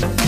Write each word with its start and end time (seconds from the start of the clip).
e 0.00 0.27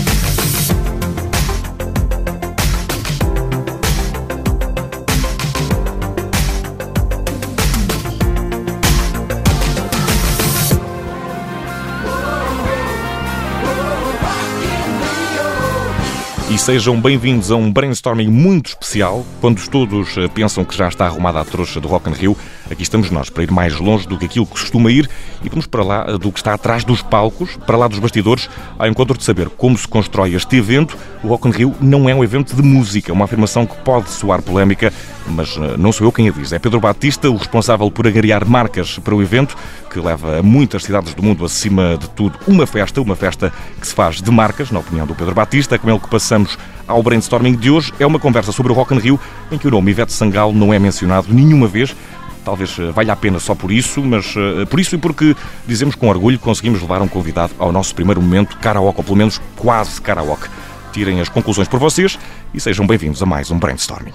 sejam 16.61 17.01
bem-vindos 17.01 17.49
a 17.49 17.55
um 17.55 17.71
brainstorming 17.71 18.27
muito 18.27 18.67
especial. 18.67 19.25
Quando 19.41 19.67
todos 19.67 20.15
eh, 20.15 20.27
pensam 20.27 20.63
que 20.63 20.77
já 20.77 20.87
está 20.87 21.07
arrumada 21.07 21.39
a 21.39 21.43
trouxa 21.43 21.81
do 21.81 21.87
Rock 21.87 22.07
in 22.07 22.13
Rio, 22.13 22.37
aqui 22.69 22.83
estamos 22.83 23.09
nós 23.09 23.31
para 23.31 23.41
ir 23.41 23.51
mais 23.51 23.79
longe 23.79 24.07
do 24.07 24.15
que 24.15 24.25
aquilo 24.25 24.45
que 24.45 24.51
costuma 24.51 24.91
ir 24.91 25.09
e 25.43 25.49
vamos 25.49 25.65
para 25.65 25.83
lá 25.83 26.05
eh, 26.07 26.19
do 26.19 26.31
que 26.31 26.37
está 26.37 26.53
atrás 26.53 26.83
dos 26.83 27.01
palcos, 27.01 27.57
para 27.65 27.77
lá 27.77 27.87
dos 27.87 27.97
bastidores, 27.97 28.47
ao 28.77 28.87
encontro 28.87 29.17
de 29.17 29.23
saber 29.23 29.49
como 29.49 29.75
se 29.75 29.87
constrói 29.87 30.35
este 30.35 30.55
evento. 30.55 30.95
O 31.23 31.29
Rock 31.29 31.47
in 31.47 31.51
Rio 31.51 31.75
não 31.81 32.07
é 32.07 32.13
um 32.13 32.23
evento 32.23 32.55
de 32.55 32.61
música, 32.61 33.11
uma 33.11 33.25
afirmação 33.25 33.65
que 33.65 33.75
pode 33.77 34.11
soar 34.11 34.43
polémica, 34.43 34.93
mas 35.27 35.57
eh, 35.57 35.77
não 35.77 35.91
sou 35.91 36.07
eu 36.07 36.11
quem 36.11 36.27
avisa. 36.27 36.55
É 36.55 36.59
Pedro 36.59 36.79
Batista, 36.79 37.29
o 37.29 37.35
responsável 37.35 37.89
por 37.91 38.07
agariar 38.07 38.45
marcas 38.45 38.99
para 38.99 39.15
o 39.15 39.21
evento, 39.21 39.55
que 39.89 39.99
leva 39.99 40.39
a 40.39 40.43
muitas 40.43 40.83
cidades 40.83 41.13
do 41.13 41.23
mundo, 41.23 41.45
acima 41.45 41.97
de 41.97 42.09
tudo, 42.11 42.37
uma 42.47 42.65
festa, 42.65 43.01
uma 43.01 43.15
festa 43.15 43.51
que 43.79 43.87
se 43.87 43.93
faz 43.93 44.21
de 44.21 44.31
marcas, 44.31 44.71
na 44.71 44.79
opinião 44.79 45.05
do 45.05 45.15
Pedro 45.15 45.33
Batista, 45.33 45.77
com 45.77 45.89
ele 45.89 45.99
que 45.99 46.09
passamos 46.09 46.57
ao 46.87 47.01
brainstorming 47.01 47.55
de 47.55 47.69
hoje. 47.69 47.93
É 47.99 48.05
uma 48.05 48.19
conversa 48.19 48.51
sobre 48.51 48.71
o 48.71 48.75
Rock 48.75 48.93
in 48.93 48.99
Rio, 48.99 49.19
em 49.51 49.57
que 49.57 49.67
o 49.67 49.71
nome 49.71 49.91
Ivete 49.91 50.13
Sangalo 50.13 50.53
não 50.53 50.73
é 50.73 50.79
mencionado 50.79 51.33
nenhuma 51.33 51.67
vez. 51.67 51.95
Talvez 52.43 52.77
eh, 52.79 52.91
valha 52.91 53.13
a 53.13 53.15
pena 53.15 53.39
só 53.39 53.53
por 53.53 53.71
isso, 53.71 54.01
mas 54.01 54.35
uh, 54.35 54.65
por 54.67 54.79
isso 54.79 54.95
e 54.95 54.97
porque 54.97 55.35
dizemos 55.67 55.95
com 55.95 56.07
orgulho 56.07 56.39
que 56.39 56.43
conseguimos 56.43 56.81
levar 56.81 57.01
um 57.01 57.07
convidado 57.07 57.53
ao 57.59 57.71
nosso 57.71 57.93
primeiro 57.93 58.21
momento 58.21 58.57
karaoke, 58.57 58.99
ou 58.99 59.03
pelo 59.03 59.17
menos 59.17 59.39
quase 59.55 60.01
karaoke. 60.01 60.47
Tirem 60.91 61.21
as 61.21 61.29
conclusões 61.29 61.67
por 61.67 61.79
vocês 61.79 62.17
e 62.53 62.59
sejam 62.59 62.85
bem-vindos 62.85 63.21
a 63.21 63.25
mais 63.25 63.51
um 63.51 63.59
brainstorming. 63.59 64.13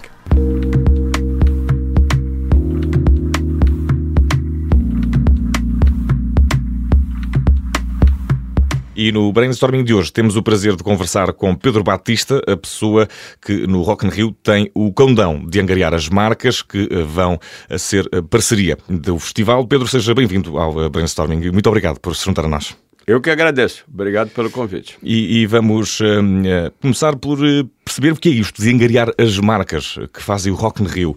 E 8.97 9.13
no 9.13 9.31
brainstorming 9.31 9.85
de 9.85 9.93
hoje 9.93 10.11
temos 10.11 10.37
o 10.37 10.43
prazer 10.43 10.75
de 10.75 10.83
conversar 10.83 11.31
com 11.35 11.55
Pedro 11.55 11.85
Batista, 11.85 12.41
a 12.47 12.57
pessoa 12.57 13.07
que 13.45 13.67
no 13.67 13.83
Rock 13.83 14.07
in 14.07 14.09
Rio 14.09 14.33
tem 14.43 14.71
o 14.75 14.91
condão 14.91 15.45
de 15.45 15.61
angariar 15.61 15.93
as 15.93 16.09
marcas 16.09 16.63
que 16.63 16.89
eh, 16.91 17.03
vão 17.03 17.39
a 17.69 17.77
ser 17.77 18.09
a 18.11 18.23
parceria 18.23 18.79
do 18.89 19.19
festival. 19.19 19.67
Pedro, 19.67 19.87
seja 19.87 20.15
bem-vindo 20.15 20.57
ao 20.57 20.83
eh, 20.83 20.89
brainstorming 20.89 21.43
e 21.43 21.51
muito 21.51 21.67
obrigado 21.67 22.01
por 22.01 22.17
se 22.17 22.25
juntar 22.25 22.47
a 22.47 22.49
nós. 22.49 22.75
Eu 23.07 23.21
que 23.21 23.29
agradeço. 23.29 23.85
Obrigado 23.87 24.31
pelo 24.31 24.51
convite. 24.51 24.97
E, 25.03 25.43
e 25.43 25.47
vamos 25.47 26.01
uh, 26.01 26.73
começar 26.81 27.17
por 27.17 27.39
perceber 27.85 28.13
o 28.13 28.17
que 28.17 28.31
é 28.31 28.33
isto 28.33 28.63
de 28.63 28.71
angariar 28.73 29.11
as 29.19 29.39
marcas 29.39 29.99
que 30.11 30.23
fazem 30.23 30.51
o 30.51 30.57
Rock 30.57 30.83
in 30.83 30.87
Rio. 30.87 31.15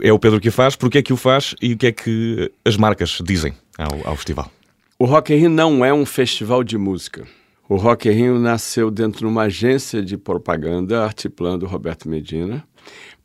É 0.00 0.12
o 0.12 0.18
Pedro 0.18 0.38
que 0.38 0.52
faz, 0.52 0.76
porque 0.76 0.98
é 0.98 1.02
que 1.02 1.12
o 1.12 1.16
faz 1.16 1.56
e 1.60 1.72
o 1.72 1.76
que 1.76 1.88
é 1.88 1.92
que 1.92 2.52
as 2.64 2.76
marcas 2.76 3.18
dizem 3.22 3.52
ao, 3.76 4.10
ao 4.10 4.16
festival? 4.16 4.50
O 5.02 5.06
Rock 5.06 5.32
in 5.32 5.36
Rio 5.38 5.48
não 5.48 5.82
é 5.82 5.94
um 5.94 6.04
festival 6.04 6.62
de 6.62 6.76
música. 6.76 7.26
O 7.66 7.76
Rock 7.76 8.06
in 8.06 8.12
Rio 8.12 8.38
nasceu 8.38 8.90
dentro 8.90 9.20
de 9.20 9.24
uma 9.24 9.44
agência 9.44 10.02
de 10.02 10.18
propaganda, 10.18 11.02
Artiplan 11.02 11.58
do 11.58 11.64
Roberto 11.64 12.06
Medina, 12.06 12.62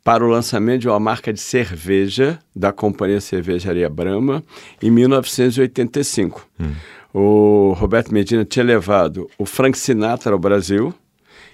para 0.02 0.24
o 0.24 0.26
lançamento 0.26 0.80
de 0.80 0.88
uma 0.88 0.98
marca 0.98 1.34
de 1.34 1.38
cerveja 1.38 2.38
da 2.54 2.72
companhia 2.72 3.20
Cervejaria 3.20 3.90
Brahma 3.90 4.42
em 4.82 4.90
1985. 4.90 6.48
Hum. 6.58 6.72
O 7.12 7.74
Roberto 7.76 8.10
Medina 8.10 8.42
tinha 8.42 8.64
levado 8.64 9.28
o 9.36 9.44
Frank 9.44 9.76
Sinatra 9.76 10.32
ao 10.32 10.38
Brasil 10.38 10.94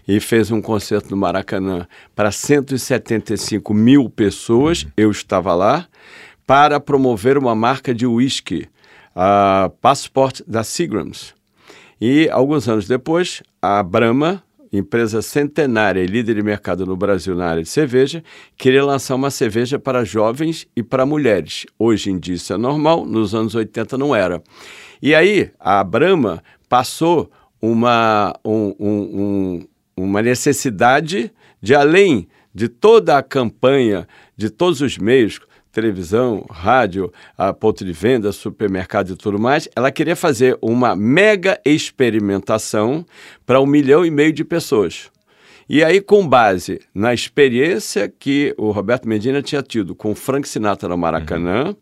e 0.06 0.20
fez 0.20 0.52
um 0.52 0.62
concerto 0.62 1.10
no 1.10 1.16
Maracanã 1.16 1.84
para 2.14 2.30
175 2.30 3.74
mil 3.74 4.08
pessoas. 4.08 4.84
Hum. 4.84 4.90
Eu 4.96 5.10
estava 5.10 5.52
lá 5.52 5.88
para 6.46 6.78
promover 6.78 7.36
uma 7.36 7.56
marca 7.56 7.92
de 7.92 8.06
uísque 8.06 8.68
a 9.14 9.70
Passport 9.80 10.40
da 10.46 10.64
Seagrams. 10.64 11.34
E 12.00 12.28
alguns 12.30 12.68
anos 12.68 12.88
depois, 12.88 13.42
a 13.60 13.82
Brahma, 13.82 14.42
empresa 14.72 15.20
centenária 15.20 16.02
e 16.02 16.06
líder 16.06 16.34
de 16.34 16.42
mercado 16.42 16.86
no 16.86 16.96
Brasil 16.96 17.34
na 17.36 17.46
área 17.46 17.62
de 17.62 17.68
cerveja, 17.68 18.24
queria 18.56 18.84
lançar 18.84 19.14
uma 19.14 19.30
cerveja 19.30 19.78
para 19.78 20.04
jovens 20.04 20.66
e 20.74 20.82
para 20.82 21.06
mulheres. 21.06 21.66
Hoje 21.78 22.10
em 22.10 22.18
dia 22.18 22.34
isso 22.34 22.52
é 22.52 22.56
normal, 22.56 23.04
nos 23.04 23.34
anos 23.34 23.54
80 23.54 23.98
não 23.98 24.14
era. 24.16 24.42
E 25.00 25.14
aí 25.14 25.50
a 25.60 25.84
Brahma 25.84 26.42
passou 26.68 27.30
uma, 27.60 28.34
um, 28.44 28.74
um, 28.80 29.66
uma 29.96 30.22
necessidade 30.22 31.30
de, 31.60 31.74
além 31.74 32.26
de 32.54 32.68
toda 32.68 33.16
a 33.16 33.22
campanha, 33.22 34.08
de 34.36 34.50
todos 34.50 34.80
os 34.80 34.98
meios, 34.98 35.38
televisão, 35.72 36.44
rádio, 36.50 37.12
a 37.36 37.52
ponto 37.52 37.84
de 37.84 37.92
venda, 37.92 38.30
supermercado 38.30 39.12
e 39.12 39.16
tudo 39.16 39.38
mais, 39.38 39.68
ela 39.74 39.90
queria 39.90 40.14
fazer 40.14 40.56
uma 40.60 40.94
mega 40.94 41.58
experimentação 41.64 43.04
para 43.46 43.60
um 43.60 43.66
milhão 43.66 44.04
e 44.04 44.10
meio 44.10 44.32
de 44.32 44.44
pessoas. 44.44 45.10
E 45.68 45.82
aí, 45.82 46.00
com 46.00 46.26
base 46.28 46.80
na 46.94 47.14
experiência 47.14 48.06
que 48.06 48.54
o 48.58 48.72
Roberto 48.72 49.08
Medina 49.08 49.40
tinha 49.40 49.62
tido 49.62 49.94
com 49.94 50.10
o 50.10 50.14
Frank 50.14 50.46
Sinatra 50.46 50.88
no 50.88 50.98
Maracanã, 50.98 51.68
uhum. 51.68 51.76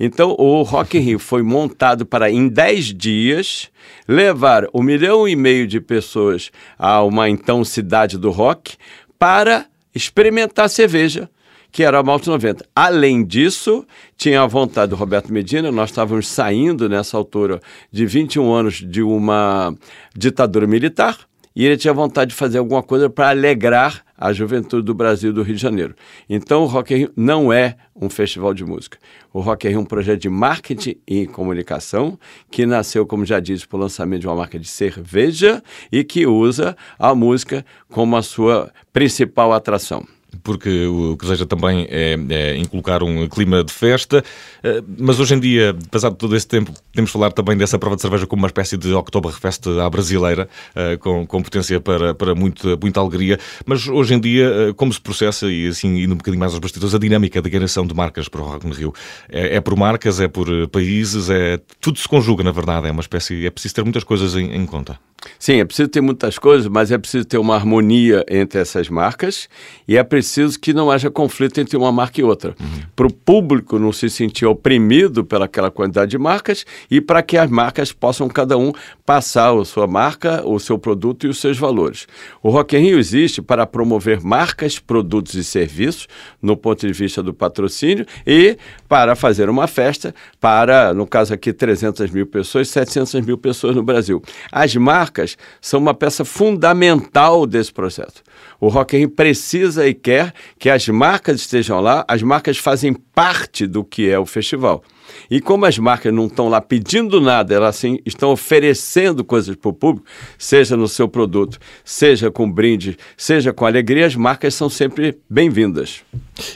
então 0.00 0.34
o 0.36 0.62
Rock 0.62 0.98
in 0.98 1.02
Rio 1.02 1.18
foi 1.18 1.42
montado 1.42 2.04
para, 2.04 2.28
em 2.28 2.48
10 2.48 2.86
dias, 2.94 3.70
levar 4.08 4.66
um 4.74 4.82
milhão 4.82 5.28
e 5.28 5.36
meio 5.36 5.66
de 5.66 5.80
pessoas 5.80 6.50
a 6.76 7.02
uma 7.04 7.28
então 7.28 7.64
cidade 7.64 8.18
do 8.18 8.30
rock 8.30 8.76
para 9.18 9.66
experimentar 9.94 10.68
cerveja 10.68 11.30
que 11.70 11.82
era 11.82 11.98
a 11.98 12.02
Malte 12.02 12.28
90. 12.28 12.64
Além 12.74 13.24
disso, 13.24 13.86
tinha 14.16 14.42
a 14.42 14.46
vontade 14.46 14.90
do 14.90 14.96
Roberto 14.96 15.32
Medina, 15.32 15.70
nós 15.70 15.90
estávamos 15.90 16.28
saindo 16.28 16.88
nessa 16.88 17.16
altura 17.16 17.60
de 17.90 18.06
21 18.06 18.52
anos 18.52 18.74
de 18.76 19.02
uma 19.02 19.74
ditadura 20.14 20.66
militar, 20.66 21.18
e 21.56 21.64
ele 21.64 21.78
tinha 21.78 21.94
vontade 21.94 22.30
de 22.30 22.36
fazer 22.36 22.58
alguma 22.58 22.82
coisa 22.82 23.08
para 23.08 23.30
alegrar 23.30 24.04
a 24.18 24.30
juventude 24.30 24.84
do 24.84 24.94
Brasil 24.94 25.32
do 25.32 25.42
Rio 25.42 25.56
de 25.56 25.62
Janeiro. 25.62 25.94
Então, 26.28 26.62
o 26.62 26.66
Rock 26.66 26.94
in 26.94 26.98
Rio 26.98 27.12
não 27.16 27.50
é 27.50 27.76
um 27.94 28.10
festival 28.10 28.52
de 28.52 28.64
música. 28.64 28.98
O 29.32 29.40
Rock 29.40 29.66
in 29.66 29.70
Rio 29.70 29.78
é 29.78 29.80
um 29.80 29.84
projeto 29.84 30.20
de 30.20 30.28
marketing 30.28 30.96
e 31.06 31.26
comunicação 31.26 32.18
que 32.50 32.66
nasceu, 32.66 33.06
como 33.06 33.24
já 33.24 33.40
disse, 33.40 33.66
por 33.66 33.78
lançamento 33.78 34.20
de 34.20 34.26
uma 34.26 34.36
marca 34.36 34.58
de 34.58 34.68
cerveja 34.68 35.62
e 35.90 36.04
que 36.04 36.26
usa 36.26 36.76
a 36.98 37.14
música 37.14 37.64
como 37.90 38.16
a 38.16 38.22
sua 38.22 38.70
principal 38.92 39.52
atração 39.52 40.06
porque 40.42 40.86
o 40.86 41.16
que 41.16 41.24
deseja 41.24 41.46
também 41.46 41.86
é, 41.90 42.16
é 42.30 42.56
inculcar 42.56 43.02
um 43.02 43.28
clima 43.28 43.64
de 43.64 43.72
festa. 43.72 44.24
Eh, 44.62 44.82
mas 44.98 45.18
hoje 45.20 45.34
em 45.34 45.40
dia, 45.40 45.76
passado 45.90 46.16
todo 46.16 46.34
esse 46.36 46.46
tempo, 46.46 46.72
podemos 46.92 47.10
falar 47.10 47.32
também 47.32 47.56
dessa 47.56 47.78
prova 47.78 47.96
de 47.96 48.02
cerveja 48.02 48.26
como 48.26 48.42
uma 48.42 48.48
espécie 48.48 48.76
de 48.76 48.92
Oktoberfest 48.92 49.66
à 49.80 49.88
brasileira, 49.88 50.48
eh, 50.74 50.96
com, 50.96 51.26
com 51.26 51.42
potência 51.42 51.80
para, 51.80 52.14
para 52.14 52.34
muito, 52.34 52.78
muita 52.80 53.00
alegria. 53.00 53.38
Mas 53.64 53.86
hoje 53.86 54.14
em 54.14 54.20
dia, 54.20 54.46
eh, 54.46 54.72
como 54.74 54.92
se 54.92 55.00
processa, 55.00 55.50
e 55.50 55.68
assim 55.68 55.98
indo 55.98 56.14
um 56.14 56.16
bocadinho 56.16 56.40
mais 56.40 56.52
aos 56.52 56.60
bastidores, 56.60 56.94
a 56.94 56.98
dinâmica 56.98 57.40
de 57.40 57.50
geração 57.50 57.86
de 57.86 57.94
marcas 57.94 58.28
para 58.28 58.40
o 58.40 58.44
Rock 58.44 58.66
no 58.66 58.74
Rio? 58.74 58.92
É, 59.28 59.56
é, 59.56 59.60
por 59.60 59.76
marcas, 59.76 60.20
é 60.20 60.28
por 60.28 60.46
países, 60.68 61.30
é, 61.30 61.60
tudo 61.80 61.98
se 61.98 62.08
conjuga, 62.08 62.42
na 62.42 62.52
verdade. 62.52 62.86
É 62.86 62.90
uma 62.90 63.00
espécie, 63.00 63.46
é 63.46 63.50
preciso 63.50 63.74
ter 63.74 63.82
muitas 63.82 64.04
coisas 64.04 64.34
em, 64.34 64.54
em 64.54 64.66
conta. 64.66 64.98
Sim, 65.38 65.60
é 65.60 65.64
preciso 65.64 65.88
ter 65.88 66.00
muitas 66.00 66.38
coisas, 66.38 66.68
mas 66.68 66.90
é 66.90 66.98
preciso 66.98 67.24
ter 67.24 67.38
uma 67.38 67.54
harmonia 67.54 68.24
entre 68.28 68.60
essas 68.60 68.88
marcas 68.88 69.48
e 69.86 69.96
é 69.96 70.02
preciso 70.02 70.25
que 70.56 70.72
não 70.72 70.90
haja 70.90 71.10
conflito 71.10 71.60
entre 71.60 71.76
uma 71.76 71.90
marca 71.92 72.20
e 72.20 72.24
outra. 72.24 72.54
Uhum. 72.60 72.82
Para 72.94 73.06
o 73.06 73.12
público 73.12 73.78
não 73.78 73.92
se 73.92 74.08
sentir 74.10 74.46
oprimido 74.46 75.24
pelaquela 75.24 75.70
quantidade 75.70 76.10
de 76.10 76.18
marcas 76.18 76.64
e 76.90 77.00
para 77.00 77.22
que 77.22 77.36
as 77.36 77.50
marcas 77.50 77.92
possam 77.92 78.28
cada 78.28 78.56
um 78.56 78.72
passar 79.04 79.56
a 79.56 79.64
sua 79.64 79.86
marca, 79.86 80.46
o 80.46 80.58
seu 80.58 80.78
produto 80.78 81.26
e 81.26 81.28
os 81.28 81.38
seus 81.38 81.58
valores. 81.58 82.06
O 82.42 82.50
Rock 82.50 82.76
in 82.76 82.80
Rio 82.80 82.98
existe 82.98 83.40
para 83.40 83.66
promover 83.66 84.20
marcas, 84.22 84.78
produtos 84.78 85.34
e 85.34 85.44
serviços 85.44 86.06
no 86.42 86.56
ponto 86.56 86.86
de 86.86 86.92
vista 86.92 87.22
do 87.22 87.32
patrocínio 87.32 88.06
e 88.26 88.56
para 88.88 89.14
fazer 89.14 89.48
uma 89.48 89.66
festa 89.66 90.14
para, 90.40 90.92
no 90.92 91.06
caso 91.06 91.32
aqui, 91.32 91.52
300 91.52 92.10
mil 92.10 92.26
pessoas, 92.26 92.68
700 92.68 93.20
mil 93.22 93.38
pessoas 93.38 93.74
no 93.74 93.82
Brasil. 93.82 94.22
As 94.50 94.74
marcas 94.74 94.96
marcas 95.06 95.36
são 95.60 95.80
uma 95.80 95.94
peça 95.94 96.24
fundamental 96.24 97.46
desse 97.46 97.72
processo. 97.72 98.22
O 98.60 98.68
Rock 98.68 98.96
in 98.96 99.00
Rio 99.00 99.10
precisa 99.10 99.86
e 99.86 99.94
quer 100.06 100.32
que 100.56 100.70
as 100.70 100.86
marcas 100.86 101.40
estejam 101.40 101.80
lá, 101.80 102.04
as 102.06 102.22
marcas 102.22 102.58
fazem 102.58 102.94
parte 102.94 103.66
do 103.66 103.84
que 103.84 104.08
é 104.08 104.16
o 104.16 104.24
festival. 104.24 104.84
E 105.30 105.40
como 105.40 105.64
as 105.66 105.78
marcas 105.78 106.12
não 106.12 106.26
estão 106.26 106.48
lá 106.48 106.60
pedindo 106.60 107.20
nada, 107.20 107.54
elas 107.54 107.76
assim, 107.76 107.98
estão 108.04 108.30
oferecendo 108.30 109.24
coisas 109.24 109.56
para 109.56 109.68
o 109.68 109.72
público, 109.72 110.06
seja 110.38 110.76
no 110.76 110.88
seu 110.88 111.08
produto, 111.08 111.58
seja 111.84 112.30
com 112.30 112.50
brinde, 112.50 112.96
seja 113.16 113.52
com 113.52 113.66
alegria, 113.66 114.06
as 114.06 114.14
marcas 114.14 114.54
são 114.54 114.68
sempre 114.68 115.18
bem-vindas. 115.28 116.02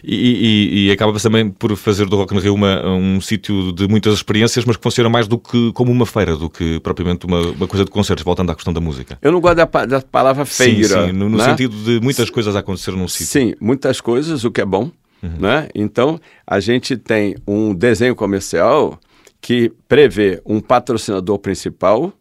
E, 0.05 0.14
e, 0.14 0.87
e 0.87 0.91
acaba 0.91 1.19
também 1.19 1.50
por 1.50 1.75
fazer 1.76 2.06
do 2.06 2.17
Rock 2.17 2.35
in 2.35 2.38
Rio 2.38 2.55
uma, 2.55 2.87
um 2.87 3.20
sítio 3.20 3.73
de 3.73 3.88
muitas 3.88 4.14
experiências, 4.14 4.64
mas 4.64 4.76
que 4.76 4.82
funciona 4.82 5.08
mais 5.08 5.26
do 5.26 5.38
que 5.38 5.73
como 5.73 5.91
uma 5.91 6.06
feira, 6.06 6.37
do 6.37 6.50
que 6.50 6.79
propriamente 6.81 7.26
uma, 7.26 7.41
uma 7.41 7.67
coisa 7.67 7.85
de 7.85 7.91
concertos, 7.91 8.25
voltando 8.25 8.50
à 8.50 8.55
questão 8.55 8.73
da 8.73 8.81
música. 8.81 9.19
Eu 9.23 9.32
não 9.32 9.41
gosto 9.41 9.56
da, 9.56 9.64
da 9.64 10.00
palavra 10.03 10.44
feira. 10.44 10.88
Sim, 10.88 11.06
sim 11.06 11.12
no, 11.12 11.29
no 11.29 11.38
né? 11.38 11.44
sentido 11.44 11.75
de 11.76 12.00
muitas 12.00 12.29
coisas 12.31 12.55
a 12.55 12.61
acontecer 12.61 12.93
num 12.93 13.08
sítio. 13.08 13.26
Sim, 13.26 13.55
muitas 13.61 14.00
coisas, 14.00 14.44
o 14.44 14.50
que 14.50 14.61
é 14.61 14.67
bom. 14.67 14.91
Uhum. 15.22 15.37
Né? 15.38 15.69
Então, 15.75 16.19
a 16.46 16.61
gente 16.61 16.96
tem 16.96 17.37
um 17.46 17.75
desenho 17.75 18.14
comercial 18.14 18.99
que 19.40 19.72
prevê 19.88 20.40
um 20.44 20.61
patrocinador 20.61 21.38
principal, 21.38 22.12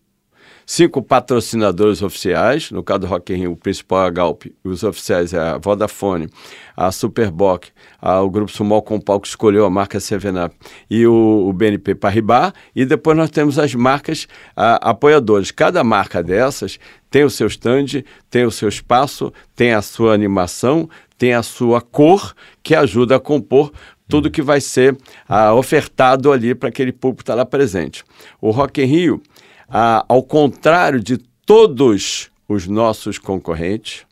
cinco 0.66 1.02
patrocinadores 1.02 2.02
oficiais, 2.04 2.70
no 2.70 2.84
caso 2.84 3.00
do 3.00 3.08
Rock 3.08 3.34
in 3.34 3.38
Rio, 3.38 3.52
o 3.54 3.58
principal 3.58 4.04
é 4.04 4.08
a 4.08 4.10
Galp, 4.12 4.44
os 4.64 4.84
oficiais 4.84 5.34
é 5.34 5.40
a 5.40 5.58
Vodafone, 5.58 6.30
a 6.78 6.92
Superboc, 6.92 7.70
a, 8.00 8.22
o 8.22 8.30
Grupo 8.30 8.52
Sumol 8.52 8.84
Compal, 8.84 9.20
que 9.20 9.28
escolheu 9.28 9.66
a 9.66 9.70
marca 9.70 10.00
Sevenap, 10.00 10.54
e 10.88 11.08
o, 11.08 11.48
o 11.50 11.52
BNP 11.52 11.96
Paribas, 11.96 12.54
e 12.76 12.86
depois 12.86 13.18
nós 13.18 13.32
temos 13.32 13.58
as 13.58 13.74
marcas 13.74 14.28
a, 14.56 14.92
apoiadores. 14.92 15.50
Cada 15.50 15.84
marca 15.84 16.22
dessas 16.22 16.78
tem 17.10 17.24
o 17.24 17.30
seu 17.32 17.48
stand, 17.48 18.04
tem 18.30 18.46
o 18.46 18.52
seu 18.52 18.70
espaço, 18.70 19.34
tem 19.56 19.74
a 19.74 19.82
sua 19.82 20.14
animação, 20.14 20.88
tem 21.20 21.34
a 21.34 21.44
sua 21.44 21.82
cor, 21.82 22.34
que 22.64 22.74
ajuda 22.74 23.18
a 23.18 23.20
compor 23.20 23.72
tudo 24.08 24.32
que 24.32 24.42
vai 24.42 24.60
ser 24.60 24.98
ah, 25.28 25.54
ofertado 25.54 26.32
ali 26.32 26.56
para 26.56 26.70
aquele 26.70 26.92
público 26.92 27.22
estar 27.22 27.34
tá 27.34 27.38
lá 27.38 27.46
presente. 27.46 28.04
O 28.42 28.50
Rock 28.50 28.82
in 28.82 28.86
Rio, 28.86 29.22
ah, 29.70 30.04
ao 30.10 30.24
contrário 30.24 31.00
de 31.00 31.20
todos 31.46 32.32
os 32.48 32.66
nossos 32.66 33.20
concorrentes, 33.20 34.08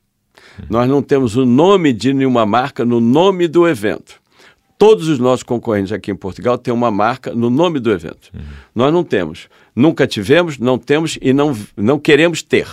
nós 0.70 0.88
não 0.88 1.02
temos 1.02 1.36
o 1.36 1.46
nome 1.46 1.94
de 1.94 2.14
nenhuma 2.14 2.46
marca 2.46 2.86
no 2.86 3.00
nome 3.00 3.48
do 3.48 3.68
evento. 3.68 4.22
Todos 4.78 5.08
os 5.08 5.18
nossos 5.18 5.42
concorrentes 5.42 5.92
aqui 5.92 6.12
em 6.12 6.16
Portugal 6.16 6.58
têm 6.58 6.72
uma 6.72 6.92
marca 6.92 7.34
no 7.34 7.50
nome 7.50 7.80
do 7.80 7.92
evento. 7.92 8.30
Uhum. 8.32 8.42
Nós 8.76 8.94
não 8.94 9.04
temos. 9.04 9.50
Nunca 9.76 10.06
tivemos, 10.06 10.60
não 10.60 10.78
temos 10.78 11.18
e 11.20 11.34
não, 11.34 11.58
não 11.76 11.98
queremos 11.98 12.44
ter. 12.44 12.68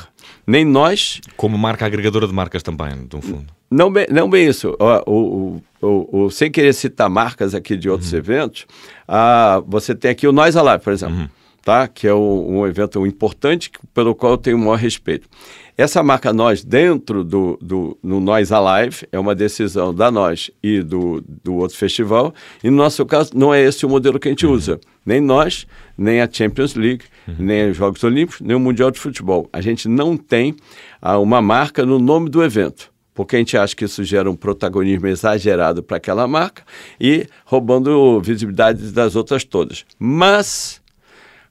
Nem 0.47 0.65
nós. 0.65 1.21
Como 1.37 1.57
marca 1.57 1.87
agregadora 1.87 2.27
de 2.27 2.33
marcas 2.33 2.63
também, 2.63 3.09
no 3.13 3.21
fundo. 3.21 3.47
Não 3.71 3.93
bem, 3.93 4.07
não 4.11 4.29
bem 4.29 4.47
isso. 4.47 4.77
O, 4.79 5.11
o, 5.11 5.63
o, 5.83 6.25
o, 6.25 6.31
sem 6.31 6.51
querer 6.51 6.73
citar 6.73 7.09
marcas 7.09 7.55
aqui 7.55 7.77
de 7.77 7.89
outros 7.89 8.13
uhum. 8.13 8.19
eventos, 8.19 8.67
ah, 9.09 9.63
você 9.67 9.95
tem 9.95 10.11
aqui 10.11 10.29
o 10.29 10.33
Nós 10.33 10.57
Alive, 10.57 10.83
por 10.83 10.93
exemplo, 10.93 11.17
uhum. 11.17 11.29
Tá? 11.65 11.89
que 11.89 12.07
é 12.07 12.15
um, 12.15 12.59
um, 12.59 12.67
evento 12.67 13.05
importante 13.07 13.71
pelo 13.93 14.15
qual 14.15 14.33
eu 14.33 14.39
tenho 14.39 14.57
o 14.57 14.61
maior 14.61 14.77
respeito. 14.77 15.29
Essa 15.77 16.03
marca 16.03 16.33
Nós, 16.33 16.63
dentro 16.63 17.25
do, 17.25 17.59
do 17.61 17.99
no 18.03 18.21
Nós 18.21 18.53
Alive, 18.53 19.09
é 19.11 19.19
uma 19.19 19.35
decisão 19.35 19.93
da 19.93 20.11
Nós 20.11 20.51
e 20.63 20.81
do, 20.83 21.25
do 21.43 21.55
outro 21.55 21.77
festival, 21.77 22.33
e 22.63 22.71
no 22.71 22.77
nosso 22.77 23.05
caso 23.07 23.33
não 23.35 23.53
é 23.53 23.61
esse 23.61 23.85
o 23.85 23.89
modelo 23.89 24.21
que 24.21 24.29
a 24.29 24.31
gente 24.31 24.47
uhum. 24.47 24.53
usa. 24.53 24.81
Nem 25.05 25.21
nós, 25.21 25.67
nem 25.99 26.21
a 26.21 26.29
Champions 26.31 26.75
League, 26.75 27.05
uhum. 27.27 27.35
nem 27.39 27.71
os 27.71 27.77
Jogos 27.77 28.05
Olímpicos, 28.05 28.41
nem 28.41 28.57
o 28.57 28.61
Mundial 28.61 28.91
de 28.91 29.01
Futebol. 29.01 29.49
A 29.53 29.61
gente 29.61 29.89
não 29.89 30.17
tem 30.17 30.55
ah, 31.03 31.19
uma 31.19 31.43
marca 31.43 31.85
no 31.85 31.99
nome 31.99 32.31
do 32.31 32.43
evento 32.43 32.95
porque 33.15 33.37
a 33.37 33.39
gente 33.39 33.57
acha 33.57 33.77
que 33.77 33.85
isso 33.85 34.03
gera 34.03 34.29
um 34.29 34.35
protagonismo 34.35 35.07
exagerado 35.07 35.83
para 35.83 35.99
aquela 35.99 36.27
marca 36.27 36.65
e 37.01 37.27
roubando 37.45 38.21
visibilidade 38.21 38.91
das 38.91 39.15
outras 39.15 39.45
todas. 39.45 39.87
Mas, 39.99 40.83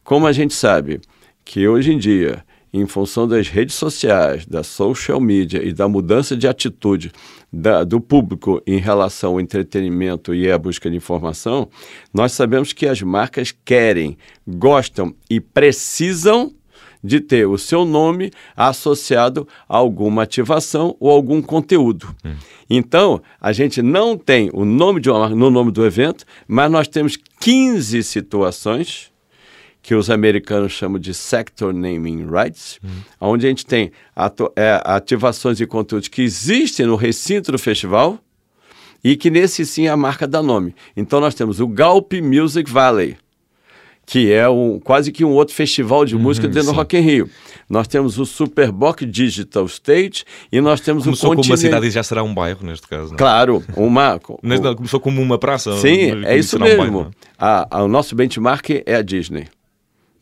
como 0.04 0.28
a 0.28 0.32
gente 0.32 0.54
sabe 0.54 1.00
que 1.46 1.68
hoje 1.68 1.94
em 1.94 1.98
dia, 1.98 2.44
em 2.74 2.88
função 2.88 3.28
das 3.28 3.48
redes 3.48 3.76
sociais, 3.76 4.46
da 4.46 4.64
social 4.64 5.22
media 5.22 5.64
e 5.64 5.72
da 5.72 5.88
mudança 5.88 6.36
de 6.36 6.48
atitude 6.48 7.12
da, 7.52 7.84
do 7.84 8.02
público 8.02 8.62
em 8.66 8.80
relação 8.80 9.34
ao 9.34 9.40
entretenimento 9.40 10.34
e 10.34 10.52
à 10.52 10.58
busca 10.58 10.90
de 10.90 10.98
informação, 10.98 11.70
nós 12.14 12.32
sabemos 12.32 12.74
que 12.74 12.88
as 12.88 13.02
marcas 13.02 13.54
querem, 13.64 14.18
gostam 14.48 15.14
e 15.30 15.40
precisam 15.40 16.52
de 17.04 17.20
ter 17.20 17.46
o 17.46 17.58
seu 17.58 17.86
nome 17.86 18.32
associado 18.56 19.48
a 19.68 19.78
alguma 19.78 20.24
ativação 20.24 20.96
ou 21.00 21.12
algum 21.12 21.42
conteúdo. 21.42 22.16
Hum. 22.26 22.36
Então, 22.70 23.22
a 23.40 23.52
gente 23.52 23.82
não 23.82 24.18
tem 24.18 24.50
o 24.54 24.64
nome 24.64 25.02
de 25.02 25.10
uma 25.10 25.30
no 25.30 25.52
nome 25.52 25.72
do 25.72 25.86
evento, 25.86 26.26
mas 26.48 26.72
nós 26.72 26.88
temos 26.88 27.18
15 27.40 28.02
situações 28.04 29.12
que 29.84 29.94
os 29.94 30.10
americanos 30.10 30.72
chamam 30.72 30.98
de 30.98 31.14
sector 31.14 31.74
naming 31.74 32.26
rights, 32.26 32.80
hum. 32.84 32.88
onde 33.20 33.46
a 33.46 33.50
gente 33.50 33.66
tem 33.66 33.92
é, 34.56 34.82
ativações 34.86 35.60
e 35.60 35.68
conteúdos 35.68 36.08
que 36.08 36.22
existem 36.22 36.86
no 36.86 36.96
recinto 36.96 37.52
do 37.52 37.60
festival 37.60 38.18
e 39.04 39.18
que 39.18 39.30
nesse 39.30 39.66
sim 39.66 39.86
é 39.88 39.90
a 39.90 39.98
marca 39.98 40.26
dá 40.26 40.42
nome. 40.42 40.74
Então 40.96 41.20
nós 41.20 41.36
temos 41.36 41.60
o 41.60 41.68
Galp 41.68 42.14
Music 42.14 42.72
Valley, 42.72 43.18
que 44.06 44.32
é 44.32 44.48
um, 44.48 44.80
quase 44.80 45.12
que 45.12 45.26
um 45.26 45.32
outro 45.32 45.54
festival 45.54 46.06
de 46.06 46.16
música 46.16 46.48
uhum, 46.48 46.54
dentro 46.54 46.70
sim. 46.70 46.74
do 46.74 46.78
Rock 46.78 46.98
in 46.98 47.02
Rio. 47.02 47.30
Nós 47.70 47.86
temos 47.86 48.18
o 48.18 48.26
Superboc 48.26 49.02
Digital 49.02 49.66
Stage 49.66 50.24
e 50.50 50.62
nós 50.62 50.80
temos 50.80 51.04
começou 51.04 51.34
o 51.34 51.36
Continente... 51.36 51.48
como 51.48 51.54
uma 51.54 51.58
cidade 51.58 51.88
e 51.88 51.92
já 51.92 52.04
será 52.04 52.24
um 52.24 52.34
bairro, 52.34 52.66
neste 52.66 52.88
caso. 52.88 53.08
Não? 53.08 53.16
É? 53.16 53.18
Claro, 53.18 53.62
uma... 53.76 54.18
começou 54.78 55.02
como 55.02 55.22
uma 55.22 55.38
praça. 55.38 55.76
Sim, 55.78 56.24
é 56.24 56.38
isso 56.38 56.58
mesmo. 56.58 56.78
Bairro, 56.78 57.12
a, 57.38 57.80
a, 57.80 57.84
o 57.84 57.90
nosso 57.90 58.16
benchmark 58.16 58.70
é 58.86 58.96
a 58.96 59.02
Disney. 59.02 59.48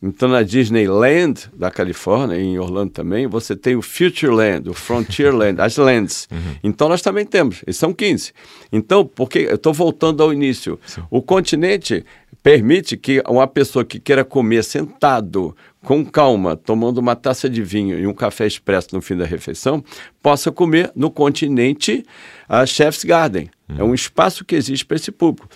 Então, 0.02 0.28
na 0.28 0.42
Disneyland 0.42 1.48
da 1.54 1.70
Califórnia, 1.70 2.36
em 2.36 2.58
Orlando 2.58 2.90
também, 2.90 3.28
você 3.28 3.54
tem 3.54 3.76
o 3.76 3.82
Futureland, 3.82 4.68
o 4.68 4.74
Frontierland, 4.74 5.60
as 5.60 5.76
lands. 5.76 6.28
Uhum. 6.32 6.56
Então, 6.64 6.88
nós 6.88 7.02
também 7.02 7.26
temos, 7.26 7.62
e 7.66 7.72
são 7.74 7.92
15. 7.92 8.32
Então, 8.72 9.04
porque 9.04 9.40
eu 9.40 9.56
estou 9.56 9.72
voltando 9.72 10.22
ao 10.22 10.32
início. 10.32 10.80
Sim. 10.86 11.02
O 11.10 11.20
continente 11.20 12.04
permite 12.42 12.96
que 12.96 13.22
uma 13.28 13.46
pessoa 13.46 13.84
que 13.84 14.00
queira 14.00 14.24
comer 14.24 14.64
sentado, 14.64 15.54
com 15.84 16.04
calma, 16.04 16.56
tomando 16.56 16.98
uma 16.98 17.16
taça 17.16 17.50
de 17.50 17.62
vinho 17.62 17.98
e 17.98 18.06
um 18.06 18.14
café 18.14 18.46
expresso 18.46 18.88
no 18.92 19.02
fim 19.02 19.16
da 19.16 19.24
refeição, 19.24 19.82
possa 20.22 20.52
comer 20.52 20.92
no 20.94 21.10
continente 21.10 22.04
a 22.48 22.64
Chef's 22.64 23.02
Garden. 23.04 23.50
Uhum. 23.68 23.76
É 23.78 23.84
um 23.84 23.94
espaço 23.94 24.44
que 24.44 24.54
existe 24.54 24.84
para 24.86 24.96
esse 24.96 25.10
público. 25.10 25.48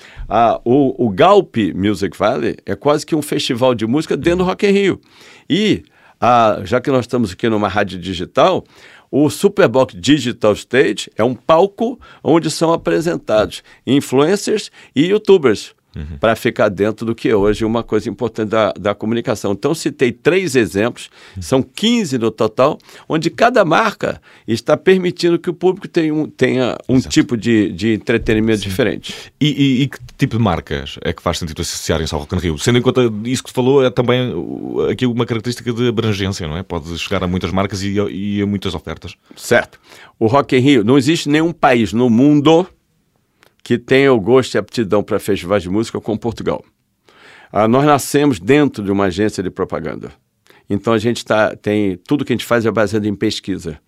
O, 0.65 1.07
o 1.07 1.11
Galp 1.11 1.57
Music 1.75 2.17
Valley 2.19 2.57
é 2.67 2.75
quase 2.75 3.07
que 3.07 3.15
um 3.15 3.23
festival 3.23 3.75
de 3.75 3.87
música 3.87 4.17
dentro 4.17 4.39
do 4.39 4.45
Rock 4.45 4.67
in 4.67 4.71
Rio. 4.71 5.01
E, 5.49 5.85
já 6.65 6.81
que 6.81 6.91
nós 6.91 7.05
estamos 7.05 7.33
aqui 7.33 7.49
numa 7.49 7.69
rádio 7.69 7.99
digital, 7.99 8.65
o 9.11 9.31
Superbox 9.31 9.95
Digital 9.97 10.53
Stage 10.55 11.09
é 11.17 11.23
um 11.23 11.35
palco 11.35 12.01
onde 12.25 12.51
são 12.51 12.73
apresentados 12.73 13.63
influencers 13.87 14.73
e 14.95 15.07
youtubers 15.07 15.76
uhum. 15.97 16.19
para 16.19 16.37
ficar 16.37 16.69
dentro 16.69 17.07
do 17.07 17.15
que 17.15 17.29
é 17.29 17.35
hoje 17.37 17.65
uma 17.65 17.83
coisa 17.83 18.09
importante 18.09 18.51
da, 18.51 18.73
da 18.79 18.95
comunicação. 18.95 19.53
Então, 19.53 19.75
citei 19.75 20.13
três 20.13 20.55
exemplos, 20.55 21.09
uhum. 21.37 21.43
são 21.43 21.63
15 21.63 22.19
no 22.19 22.31
total, 22.31 22.79
onde 23.09 23.31
cada 23.31 23.65
marca 23.65 24.21
está 24.47 24.77
permitindo 24.77 25.39
que 25.39 25.51
o 25.51 25.55
público 25.55 25.89
tenha 25.89 26.15
um, 26.15 26.29
tenha 26.29 26.77
um 26.89 27.01
tipo 27.01 27.37
de, 27.37 27.73
de 27.73 27.95
entretenimento 27.95 28.63
Sim. 28.63 28.69
diferente. 28.69 29.15
E, 29.41 29.47
e, 29.49 29.83
e, 29.83 29.89
que 29.89 29.99
tipo 30.19 30.37
de 30.37 30.43
marcas 30.43 30.99
é 31.03 31.13
que 31.13 31.23
faz 31.23 31.39
sentido 31.39 31.63
associarem-se 31.63 32.15
ao 32.15 32.21
Rock 32.21 32.35
in 32.35 32.39
Rio? 32.39 32.59
Sendo 32.59 32.79
em 32.79 32.83
conta 32.83 33.01
isso 33.25 33.43
que 33.43 33.53
falou, 33.53 33.85
é 33.85 33.91
também 33.91 34.33
aqui 34.91 35.07
uma 35.07 35.25
característica 35.27 35.73
de 35.73 35.89
abrangência, 35.89 36.47
não 36.47 36.57
é? 36.57 36.63
Pode 36.63 36.99
chegar 36.99 37.23
a 37.25 37.27
muitas 37.27 37.51
marcas 37.51 37.83
e, 37.83 37.95
e 38.11 38.43
a 38.43 38.47
muitas 38.47 38.75
ofertas. 38.75 39.15
Certo. 39.35 39.79
O 40.19 40.27
Rock 40.27 40.57
in 40.57 40.61
Rio, 40.61 40.85
não 40.85 40.97
existe 40.97 41.29
nenhum 41.29 41.53
país 41.53 41.93
no 41.93 42.09
mundo 42.09 42.67
que 43.67 43.77
tenha 43.77 44.13
o 44.13 44.21
gosto 44.21 44.55
e 44.55 44.59
aptidão 44.59 45.03
para 45.03 45.19
festivais 45.19 45.61
de 45.61 45.69
música 45.69 46.01
com 46.01 46.17
Portugal. 46.17 46.65
Ah, 47.51 47.67
nós 47.67 47.85
nascemos 47.85 48.39
dentro 48.39 48.81
de 48.85 48.93
uma 48.93 49.07
agência 49.07 49.43
de 49.43 49.51
propaganda. 49.51 50.13
Então 50.71 50.93
a 50.93 50.99
gente 50.99 51.25
tá, 51.25 51.57
tem 51.57 51.97
tudo 51.97 52.25
que 52.25 52.33
a 52.33 52.37
gente 52.37 52.47
faz 52.47 52.65
é 52.65 52.71
baseado 52.71 53.07
em 53.07 53.15
pesquisa. 53.17 53.81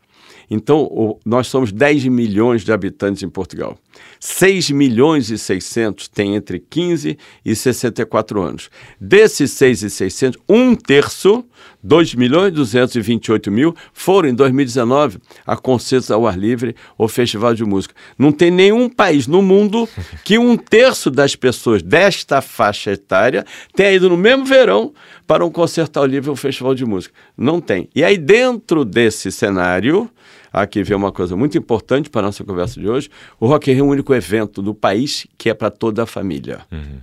Então, 0.50 0.83
o, 0.83 1.19
nós 1.25 1.47
somos 1.47 1.73
10 1.73 2.07
milhões 2.07 2.64
de 2.64 2.73
habitantes 2.73 3.23
em 3.23 3.28
Portugal. 3.28 3.78
6 4.21 4.71
milhões 4.71 5.31
e 5.31 5.38
600 5.38 6.09
têm 6.09 6.35
entre 6.35 6.59
15 6.59 7.19
e 7.45 7.57
64 7.57 8.40
anos. 8.43 8.71
Desses 9.00 9.52
6 9.52 9.83
e 9.83 9.90
600, 9.90 10.40
um 10.49 10.75
terço, 10.75 11.45
2 11.83 12.14
milhões 12.14 12.49
e 12.49 12.52
228 12.52 13.50
mil, 13.50 13.75
foram 13.93 14.28
em 14.28 14.35
2019 14.35 15.19
a 15.47 15.57
concertos 15.57 16.11
ao 16.11 16.26
ar 16.26 16.38
livre 16.38 16.75
ou 16.97 17.09
festival 17.09 17.55
de 17.55 17.64
música. 17.64 17.95
Não 18.19 18.33
tem 18.33 18.50
nenhum 18.50 18.88
país 18.88 19.26
no 19.26 19.43
mundo 19.43 19.88
que 20.25 20.38
um 20.38 20.57
terço 20.57 21.11
das 21.11 21.37
pessoas 21.37 21.83
desta 21.83 22.40
faixa 22.40 22.93
etária 22.93 23.45
tenha 23.75 23.93
ido 23.93 24.09
no 24.09 24.17
mesmo 24.17 24.45
verão 24.45 24.93
para 25.26 25.45
um 25.45 25.50
concerto 25.50 25.99
ao 25.99 26.07
livre 26.07 26.31
ou 26.31 26.37
festival 26.37 26.75
de 26.75 26.85
música. 26.85 27.14
Não 27.37 27.61
tem. 27.61 27.88
E 27.95 28.02
aí, 28.02 28.17
dentro 28.17 28.85
desse 28.85 29.31
cenário, 29.31 30.11
aqui 30.52 30.83
vem 30.83 30.97
uma 30.97 31.12
coisa 31.12 31.37
muito 31.37 31.57
importante 31.57 32.11
para 32.11 32.23
a 32.23 32.25
nossa 32.25 32.45
conversa 32.45 32.81
de 32.81 32.88
hoje. 32.88 33.11
O 33.38 33.47
Rock 33.47 33.71
in 33.71 33.75
Rio 33.75 33.85
é 33.85 33.88
o 33.88 33.90
único 33.90 34.14
evento 34.14 34.62
do 34.62 34.75
país 34.75 35.26
que 35.37 35.50
é 35.50 35.55
para 35.55 35.71
toda 35.71 36.02
a 36.02 36.07
família. 36.07 36.61
Uhum. 36.71 36.99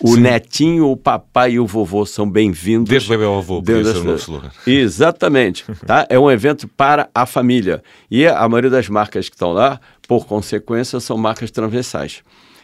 O 0.00 0.14
Sim. 0.14 0.20
netinho, 0.20 0.90
o 0.90 0.96
papai 0.96 1.52
e 1.52 1.60
o 1.60 1.66
vovô 1.66 2.04
são 2.04 2.28
bem-vindos. 2.28 2.88
Desde 2.90 3.08
o 3.08 3.10
bebê 3.10 3.24
ao 3.24 3.38
avô, 3.38 3.62
podia 3.62 3.84
ser 3.84 3.98
um 3.98 4.14
slogan. 4.16 4.50
Exatamente. 4.66 5.64
tá? 5.86 6.04
É 6.08 6.18
um 6.18 6.28
evento 6.28 6.66
para 6.66 7.08
a 7.14 7.24
família. 7.24 7.82
E 8.10 8.26
a 8.26 8.48
maioria 8.48 8.70
das 8.70 8.88
marcas 8.88 9.28
que 9.28 9.36
estão 9.36 9.52
lá, 9.52 9.80
por 10.08 10.26
consequência, 10.26 10.98
são 10.98 11.16
marcas 11.16 11.52
transversais 11.52 12.22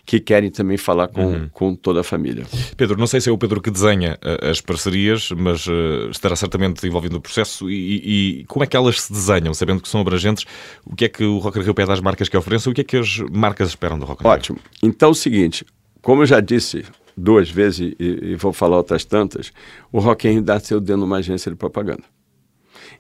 que 0.09 0.19
querem 0.19 0.51
também 0.51 0.79
falar 0.79 1.07
com, 1.09 1.23
uhum. 1.23 1.49
com 1.53 1.75
toda 1.75 2.01
a 2.01 2.03
família. 2.03 2.47
Pedro, 2.79 2.99
não 2.99 3.07
sei 3.07 3.21
se 3.21 3.29
é 3.29 3.33
o 3.33 3.37
Pedro 3.37 3.61
que 3.61 3.71
desenha 3.71 4.19
uh, 4.25 4.49
as 4.49 4.59
parcerias, 4.59 5.31
mas 5.33 5.67
uh, 5.67 6.09
estará 6.11 6.35
certamente 6.35 6.87
envolvido 6.87 7.13
no 7.13 7.21
processo. 7.21 7.69
E, 7.71 8.39
e, 8.41 8.45
como 8.47 8.65
é 8.65 8.67
que 8.67 8.75
elas 8.75 9.03
se 9.03 9.13
desenham, 9.13 9.53
sabendo 9.53 9.83
que 9.83 9.89
são 9.89 10.01
abrangentes? 10.01 10.47
O 10.87 10.97
que 10.97 11.05
é 11.05 11.09
que 11.11 11.23
o 11.23 11.37
Rock 11.37 11.59
in 11.59 11.63
Rio 11.63 11.75
pede 11.75 11.93
às 11.93 12.01
marcas 12.01 12.27
que 12.27 12.39
ofereçam? 12.39 12.71
O 12.71 12.75
que 12.75 12.81
é 12.81 12.85
que 12.85 12.97
as 12.97 13.19
marcas 13.31 13.69
esperam 13.69 13.99
do 13.99 14.07
Rock 14.07 14.23
in 14.23 14.25
Rio? 14.25 14.33
Ótimo. 14.33 14.59
Então 14.83 15.11
é 15.11 15.13
o 15.13 15.15
seguinte, 15.15 15.63
como 16.01 16.23
eu 16.23 16.27
já 16.27 16.41
disse 16.41 16.87
duas 17.15 17.51
vezes 17.51 17.95
e, 17.99 18.31
e 18.31 18.35
vou 18.35 18.55
falar 18.55 18.79
outras 18.79 19.05
tantas, 19.05 19.53
o 19.93 19.99
Rock 19.99 20.27
in 20.27 20.33
Rio 20.33 20.43
dá 20.43 20.59
seu 20.59 20.81
dentro 20.81 21.03
de 21.03 21.07
uma 21.07 21.19
agência 21.19 21.51
de 21.51 21.57
propaganda. 21.59 22.05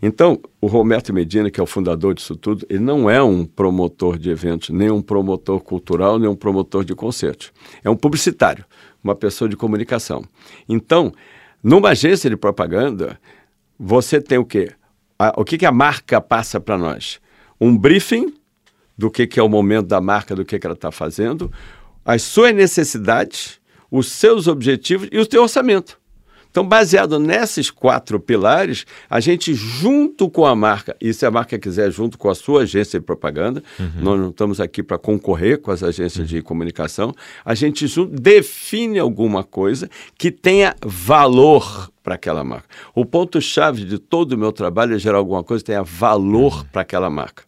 Então, 0.01 0.41
o 0.61 0.67
Roberto 0.67 1.13
Medina, 1.13 1.51
que 1.51 1.61
é 1.61 1.63
o 1.63 1.67
fundador 1.67 2.15
disso 2.15 2.37
tudo, 2.37 2.67
ele 2.69 2.81
não 2.81 3.09
é 3.09 3.23
um 3.23 3.45
promotor 3.45 4.19
de 4.19 4.31
eventos, 4.31 4.71
nem 4.71 4.91
um 4.91 5.03
promotor 5.03 5.61
cultural, 5.61 6.19
nem 6.19 6.29
um 6.29 6.37
promotor 6.37 6.85
de 6.85 6.95
concertos. 6.95 7.53
É 7.83 7.91
um 7.91 7.97
publicitário, 7.97 8.65
uma 9.03 9.15
pessoa 9.15 9.49
de 9.49 9.57
comunicação. 9.57 10.25
Então, 10.69 11.13
numa 11.63 11.91
agência 11.91 12.31
de 12.31 12.37
propaganda, 12.37 13.19
você 13.79 14.21
tem 14.21 14.39
o 14.39 14.45
quê? 14.45 14.71
A, 15.19 15.41
o 15.41 15.45
que, 15.45 15.59
que 15.59 15.67
a 15.67 15.73
marca 15.73 16.21
passa 16.21 16.61
para 16.61 16.79
nós? 16.79 17.21
Um 17.61 17.77
briefing 17.77 18.33
do 18.97 19.11
que, 19.11 19.27
que 19.27 19.39
é 19.39 19.43
o 19.43 19.49
momento 19.49 19.87
da 19.87 20.01
marca, 20.01 20.35
do 20.35 20.45
que, 20.45 20.59
que 20.59 20.67
ela 20.67 20.75
está 20.75 20.91
fazendo, 20.91 21.51
as 22.05 22.23
suas 22.23 22.55
necessidades, 22.55 23.61
os 23.91 24.11
seus 24.11 24.47
objetivos 24.47 25.09
e 25.11 25.19
o 25.19 25.31
seu 25.31 25.43
orçamento. 25.43 25.98
Então, 26.51 26.67
baseado 26.67 27.19
nesses 27.19 27.71
quatro 27.71 28.19
pilares, 28.19 28.87
a 29.09 29.21
gente, 29.21 29.55
junto 29.55 30.29
com 30.31 30.47
a 30.47 30.55
marca, 30.55 30.97
e 31.01 31.13
se 31.13 31.25
a 31.27 31.31
marca 31.31 31.59
quiser, 31.59 31.91
junto 31.91 32.17
com 32.19 32.29
a 32.29 32.35
sua 32.35 32.63
agência 32.63 32.99
de 32.99 33.05
propaganda, 33.05 33.63
uhum. 33.79 33.91
nós 34.01 34.21
não 34.21 34.31
estamos 34.31 34.61
aqui 34.61 34.83
para 34.83 34.99
concorrer 34.99 35.61
com 35.61 35.71
as 35.71 35.83
agências 35.83 36.19
uhum. 36.19 36.25
de 36.25 36.43
comunicação, 36.43 37.15
a 37.45 37.55
gente 37.55 37.87
junto 37.87 38.15
define 38.21 38.99
alguma 38.99 39.45
coisa 39.45 39.89
que 40.17 40.31
tenha 40.31 40.75
valor 40.85 41.91
para 42.03 42.15
aquela 42.15 42.43
marca. 42.43 42.69
O 42.95 43.05
ponto-chave 43.05 43.85
de 43.85 43.99
todo 43.99 44.33
o 44.33 44.39
meu 44.39 44.51
trabalho 44.51 44.95
é 44.95 44.99
gerar 44.99 45.19
alguma 45.19 45.45
coisa 45.45 45.63
que 45.63 45.67
tenha 45.67 45.83
valor 45.83 46.59
uhum. 46.59 46.65
para 46.73 46.83
aquela 46.83 47.11
marca. 47.11 47.48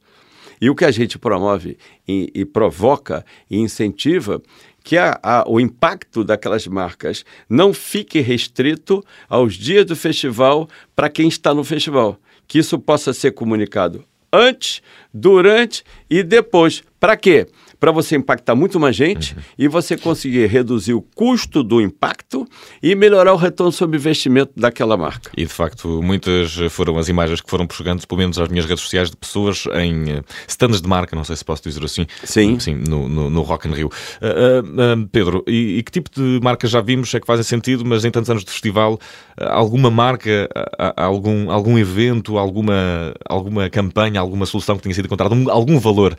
E 0.60 0.68
o 0.68 0.74
que 0.74 0.84
a 0.84 0.90
gente 0.90 1.18
promove 1.18 1.78
e, 2.06 2.30
e 2.34 2.44
provoca 2.44 3.24
e 3.50 3.58
incentiva 3.58 4.42
que 4.84 4.96
a, 4.96 5.18
a, 5.22 5.44
o 5.48 5.60
impacto 5.60 6.24
daquelas 6.24 6.66
marcas 6.66 7.24
não 7.48 7.72
fique 7.72 8.20
restrito 8.20 9.04
aos 9.28 9.54
dias 9.54 9.84
do 9.84 9.96
festival 9.96 10.68
para 10.94 11.08
quem 11.08 11.28
está 11.28 11.54
no 11.54 11.64
festival. 11.64 12.18
Que 12.46 12.58
isso 12.58 12.78
possa 12.78 13.12
ser 13.12 13.32
comunicado 13.32 14.04
antes, 14.32 14.82
durante 15.12 15.84
e 16.08 16.22
depois. 16.22 16.82
Para 17.00 17.16
quê? 17.16 17.46
para 17.80 17.90
você 17.90 18.14
impactar 18.14 18.54
muito 18.54 18.78
mais 18.78 18.94
gente 18.94 19.34
uhum. 19.34 19.40
e 19.58 19.66
você 19.66 19.96
conseguir 19.96 20.46
reduzir 20.46 20.92
o 20.92 21.00
custo 21.00 21.62
do 21.62 21.80
impacto 21.80 22.46
e 22.82 22.94
melhorar 22.94 23.32
o 23.32 23.36
retorno 23.36 23.72
sobre 23.72 23.96
investimento 23.96 24.52
daquela 24.54 24.98
marca. 24.98 25.30
E 25.34 25.46
de 25.46 25.52
facto, 25.52 26.02
muitas 26.02 26.54
foram 26.68 26.98
as 26.98 27.08
imagens 27.08 27.40
que 27.40 27.48
foram 27.48 27.66
chegando, 27.72 28.06
pelo 28.06 28.18
menos 28.18 28.38
às 28.38 28.48
minhas 28.48 28.66
redes 28.66 28.82
sociais, 28.82 29.10
de 29.10 29.16
pessoas 29.16 29.64
em 29.74 30.18
uh, 30.18 30.24
stands 30.46 30.82
de 30.82 30.88
marca, 30.88 31.16
não 31.16 31.24
sei 31.24 31.36
se 31.36 31.44
posso 31.44 31.62
dizer 31.62 31.82
assim. 31.82 32.06
Sim. 32.22 32.60
Sim, 32.60 32.74
no, 32.74 33.08
no, 33.08 33.30
no 33.30 33.40
Rock 33.40 33.66
in 33.66 33.72
Rio. 33.72 33.88
Uh, 34.20 35.00
uh, 35.02 35.08
Pedro, 35.10 35.42
e, 35.46 35.78
e, 35.78 35.82
que 35.82 35.90
tipo 35.90 36.10
de 36.10 36.38
marcas 36.42 36.70
já 36.70 36.82
vimos 36.82 37.14
é 37.14 37.20
que 37.20 37.26
fazem 37.26 37.44
sentido, 37.44 37.82
mas 37.86 38.04
em 38.04 38.10
tantos 38.10 38.28
anos 38.28 38.44
de 38.44 38.50
festival, 38.50 38.98
alguma 39.38 39.90
marca, 39.90 40.48
algum, 40.96 41.50
algum 41.50 41.78
evento, 41.78 42.36
alguma, 42.36 43.14
alguma 43.26 43.70
campanha, 43.70 44.20
alguma 44.20 44.44
solução 44.44 44.76
que 44.76 44.82
tenha 44.82 44.94
sido 44.94 45.06
encontrada, 45.06 45.34
um, 45.34 45.50
algum 45.50 45.78
valor 45.78 46.14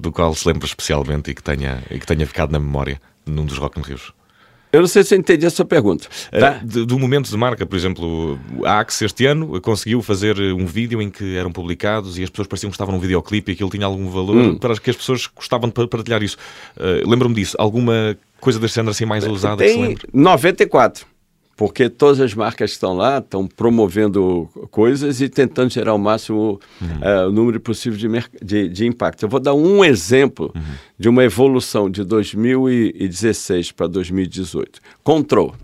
do 0.00 0.09
qual 0.12 0.34
se 0.34 0.46
lembra 0.46 0.66
especialmente? 0.66 1.30
e 1.30 1.34
que 1.34 1.42
tenha, 1.42 1.82
e 1.90 1.98
que 1.98 2.06
tenha 2.06 2.26
ficado 2.26 2.52
na 2.52 2.58
memória 2.58 3.00
num 3.26 3.44
dos 3.44 3.58
Rock 3.58 3.78
in 3.78 3.82
Rios? 3.82 4.12
Eu 4.72 4.80
não 4.80 4.86
sei 4.86 5.02
se 5.02 5.16
entendi 5.16 5.44
essa 5.44 5.64
pergunta. 5.64 6.06
Tá? 6.30 6.60
Uh, 6.62 6.86
do 6.86 6.96
momento 6.96 7.28
de 7.28 7.36
marca, 7.36 7.66
por 7.66 7.74
exemplo, 7.74 8.38
a 8.64 8.78
Axe 8.78 9.04
este 9.04 9.26
ano 9.26 9.60
conseguiu 9.60 10.00
fazer 10.00 10.38
um 10.52 10.64
vídeo 10.64 11.02
em 11.02 11.10
que 11.10 11.36
eram 11.36 11.50
publicados 11.50 12.18
e 12.18 12.22
as 12.22 12.30
pessoas 12.30 12.46
pareciam 12.46 12.70
que 12.70 12.76
estavam 12.76 12.94
num 12.94 13.00
videoclipe 13.00 13.50
e 13.50 13.54
aquilo 13.54 13.68
tinha 13.68 13.84
algum 13.84 14.08
valor 14.08 14.36
hum. 14.36 14.58
para 14.58 14.76
que 14.76 14.90
as 14.90 14.96
pessoas 14.96 15.26
gostavam 15.26 15.68
de 15.68 15.88
partilhar 15.88 16.22
isso. 16.22 16.36
Uh, 16.76 17.08
Lembro-me 17.08 17.34
disso. 17.34 17.56
Alguma 17.58 18.16
coisa 18.40 18.60
desse 18.60 18.76
género 18.76 18.92
assim 18.92 19.04
mais 19.04 19.26
ousada 19.26 19.56
Tem 19.56 19.68
que 19.68 19.74
se 19.74 19.80
lembre? 19.80 20.08
94 20.12 21.04
porque 21.60 21.90
todas 21.90 22.20
as 22.20 22.32
marcas 22.32 22.70
que 22.70 22.76
estão 22.76 22.96
lá 22.96 23.18
estão 23.18 23.46
promovendo 23.46 24.48
coisas 24.70 25.20
e 25.20 25.28
tentando 25.28 25.70
gerar 25.70 25.92
o 25.92 25.98
máximo 25.98 26.58
uhum. 26.80 27.26
uh, 27.26 27.30
número 27.30 27.60
possível 27.60 27.98
de, 27.98 28.08
de, 28.42 28.66
de, 28.70 28.86
impacto. 28.86 29.24
Eu 29.24 29.28
vou 29.28 29.38
dar 29.38 29.52
um 29.52 29.84
exemplo 29.84 30.50
uhum. 30.56 30.62
de 30.98 31.06
uma 31.06 31.22
evolução 31.22 31.90
de 31.90 32.02
2016 32.02 33.72
para 33.72 33.88
2018. 33.88 34.80
Control, 35.04 35.54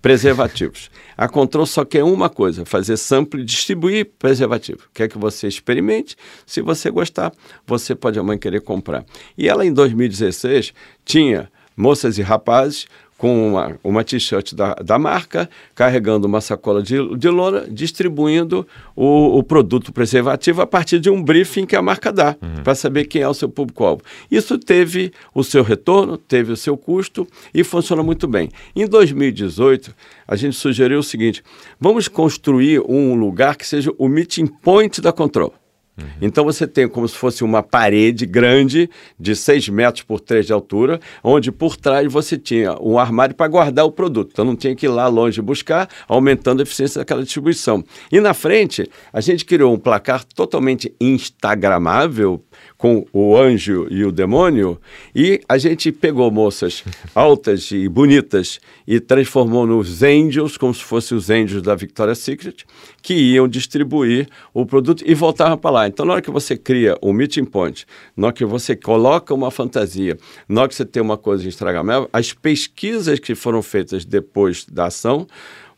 preservativos. 0.00 0.90
A 1.18 1.28
Control 1.28 1.66
só 1.66 1.84
quer 1.84 2.02
uma 2.02 2.30
coisa, 2.30 2.64
fazer 2.64 2.96
sample 2.96 3.42
e 3.42 3.44
distribuir 3.44 4.10
preservativo. 4.18 4.88
Quer 4.94 5.06
que 5.06 5.18
você 5.18 5.48
experimente, 5.48 6.16
se 6.46 6.62
você 6.62 6.90
gostar, 6.90 7.30
você 7.66 7.94
pode 7.94 8.18
amanhã 8.18 8.38
querer 8.38 8.62
comprar. 8.62 9.04
E 9.36 9.50
ela 9.50 9.66
em 9.66 9.72
2016 9.74 10.72
tinha 11.04 11.50
moças 11.76 12.16
e 12.16 12.22
rapazes 12.22 12.86
com 13.22 13.50
uma, 13.50 13.78
uma 13.84 14.02
t-shirt 14.02 14.52
da, 14.52 14.74
da 14.74 14.98
marca, 14.98 15.48
carregando 15.76 16.26
uma 16.26 16.40
sacola 16.40 16.82
de, 16.82 16.96
de 17.16 17.28
lona, 17.28 17.68
distribuindo 17.70 18.66
o, 18.96 19.38
o 19.38 19.44
produto 19.44 19.92
preservativo 19.92 20.60
a 20.60 20.66
partir 20.66 20.98
de 20.98 21.08
um 21.08 21.22
briefing 21.22 21.64
que 21.64 21.76
a 21.76 21.80
marca 21.80 22.12
dá, 22.12 22.34
uhum. 22.42 22.64
para 22.64 22.74
saber 22.74 23.04
quem 23.04 23.22
é 23.22 23.28
o 23.28 23.32
seu 23.32 23.48
público-alvo. 23.48 24.02
Isso 24.28 24.58
teve 24.58 25.12
o 25.32 25.44
seu 25.44 25.62
retorno, 25.62 26.18
teve 26.18 26.50
o 26.50 26.56
seu 26.56 26.76
custo 26.76 27.24
e 27.54 27.62
funciona 27.62 28.02
muito 28.02 28.26
bem. 28.26 28.48
Em 28.74 28.88
2018, 28.88 29.94
a 30.26 30.34
gente 30.34 30.56
sugeriu 30.56 30.98
o 30.98 31.04
seguinte: 31.04 31.44
vamos 31.78 32.08
construir 32.08 32.80
um 32.80 33.14
lugar 33.14 33.54
que 33.54 33.64
seja 33.64 33.92
o 33.98 34.08
meeting 34.08 34.48
point 34.48 35.00
da 35.00 35.12
Control. 35.12 35.61
Uhum. 35.96 36.06
Então 36.22 36.44
você 36.44 36.66
tem 36.66 36.88
como 36.88 37.06
se 37.06 37.14
fosse 37.14 37.44
uma 37.44 37.62
parede 37.62 38.24
grande 38.24 38.88
de 39.18 39.36
6 39.36 39.68
metros 39.68 40.02
por 40.02 40.20
3 40.20 40.46
de 40.46 40.52
altura, 40.52 40.98
onde 41.22 41.52
por 41.52 41.76
trás 41.76 42.10
você 42.10 42.38
tinha 42.38 42.76
um 42.80 42.98
armário 42.98 43.34
para 43.34 43.46
guardar 43.48 43.84
o 43.84 43.92
produto. 43.92 44.30
Então 44.32 44.44
não 44.44 44.56
tinha 44.56 44.74
que 44.74 44.86
ir 44.86 44.88
lá 44.88 45.06
longe 45.06 45.42
buscar, 45.42 45.88
aumentando 46.08 46.60
a 46.60 46.62
eficiência 46.62 47.00
daquela 47.00 47.22
distribuição. 47.22 47.84
E 48.10 48.20
na 48.20 48.32
frente, 48.32 48.88
a 49.12 49.20
gente 49.20 49.44
criou 49.44 49.74
um 49.74 49.78
placar 49.78 50.24
totalmente 50.24 50.94
instagramável 51.00 52.42
com 52.82 53.06
o 53.12 53.36
anjo 53.36 53.86
e 53.88 54.04
o 54.04 54.10
demônio, 54.10 54.76
e 55.14 55.40
a 55.48 55.56
gente 55.56 55.92
pegou 55.92 56.28
moças 56.32 56.82
altas 57.14 57.70
e 57.70 57.88
bonitas 57.88 58.58
e 58.84 58.98
transformou 58.98 59.64
nos 59.64 60.02
angels, 60.02 60.56
como 60.56 60.74
se 60.74 60.82
fossem 60.82 61.16
os 61.16 61.30
angels 61.30 61.62
da 61.62 61.76
Victoria's 61.76 62.18
Secret, 62.18 62.64
que 63.00 63.14
iam 63.14 63.46
distribuir 63.46 64.28
o 64.52 64.66
produto 64.66 65.04
e 65.06 65.14
voltavam 65.14 65.56
para 65.56 65.70
lá. 65.70 65.86
Então, 65.86 66.04
na 66.04 66.14
hora 66.14 66.22
que 66.22 66.30
você 66.32 66.56
cria 66.56 66.98
um 67.00 67.12
meeting 67.12 67.44
point, 67.44 67.86
na 68.16 68.26
hora 68.26 68.34
que 68.34 68.44
você 68.44 68.74
coloca 68.74 69.32
uma 69.32 69.52
fantasia, 69.52 70.18
na 70.48 70.62
hora 70.62 70.68
que 70.68 70.74
você 70.74 70.84
tem 70.84 71.00
uma 71.00 71.16
coisa 71.16 71.46
instagramável, 71.46 72.10
as 72.12 72.32
pesquisas 72.32 73.20
que 73.20 73.36
foram 73.36 73.62
feitas 73.62 74.04
depois 74.04 74.64
da 74.64 74.86
ação 74.86 75.28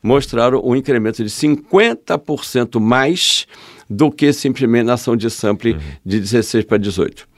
mostraram 0.03 0.63
um 0.65 0.75
incremento 0.77 1.23
de 1.23 1.31
50% 1.31 2.81
mais 2.81 3.47
do 3.89 4.11
que 4.11 4.33
simplesmente 4.33 4.85
na 4.85 4.95
ação 4.95 5.17
de 5.17 5.31
sample 5.31 5.73
uhum. 5.73 5.81
de 6.05 6.21
16 6.21 6.65
para 6.65 6.79
18. 6.79 7.35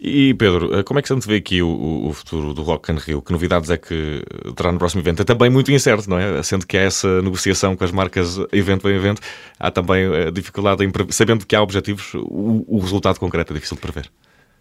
E 0.00 0.34
Pedro, 0.34 0.78
eh, 0.78 0.82
como 0.84 1.00
é 1.00 1.02
que 1.02 1.08
você 1.08 1.28
vê 1.28 1.36
aqui 1.36 1.60
o, 1.60 2.06
o, 2.06 2.12
futuro 2.12 2.54
do 2.54 2.62
Rock 2.62 2.92
in 2.92 2.96
Rio? 2.96 3.20
Que 3.20 3.32
novidades 3.32 3.70
é 3.70 3.76
que 3.76 4.22
terá 4.56 4.70
no 4.70 4.78
próximo 4.78 5.02
evento? 5.02 5.22
É 5.22 5.24
também 5.24 5.50
muito 5.50 5.72
incerto, 5.72 6.08
não 6.08 6.18
é? 6.18 6.42
Sendo 6.44 6.64
que 6.64 6.76
há 6.76 6.82
essa 6.82 7.20
negociação 7.22 7.74
com 7.74 7.82
as 7.82 7.90
marcas 7.90 8.38
evento 8.52 8.88
em 8.88 8.94
evento, 8.94 9.20
há 9.58 9.70
também 9.70 10.06
a 10.06 10.14
eh, 10.14 10.30
dificuldade 10.30 10.84
em 10.84 10.92
sabendo 11.10 11.44
que 11.44 11.56
há 11.56 11.62
objetivos, 11.62 12.14
o, 12.14 12.64
o 12.68 12.78
resultado 12.78 13.18
concreto 13.18 13.52
é 13.52 13.54
difícil 13.54 13.76
de 13.76 13.80
prever. 13.80 14.08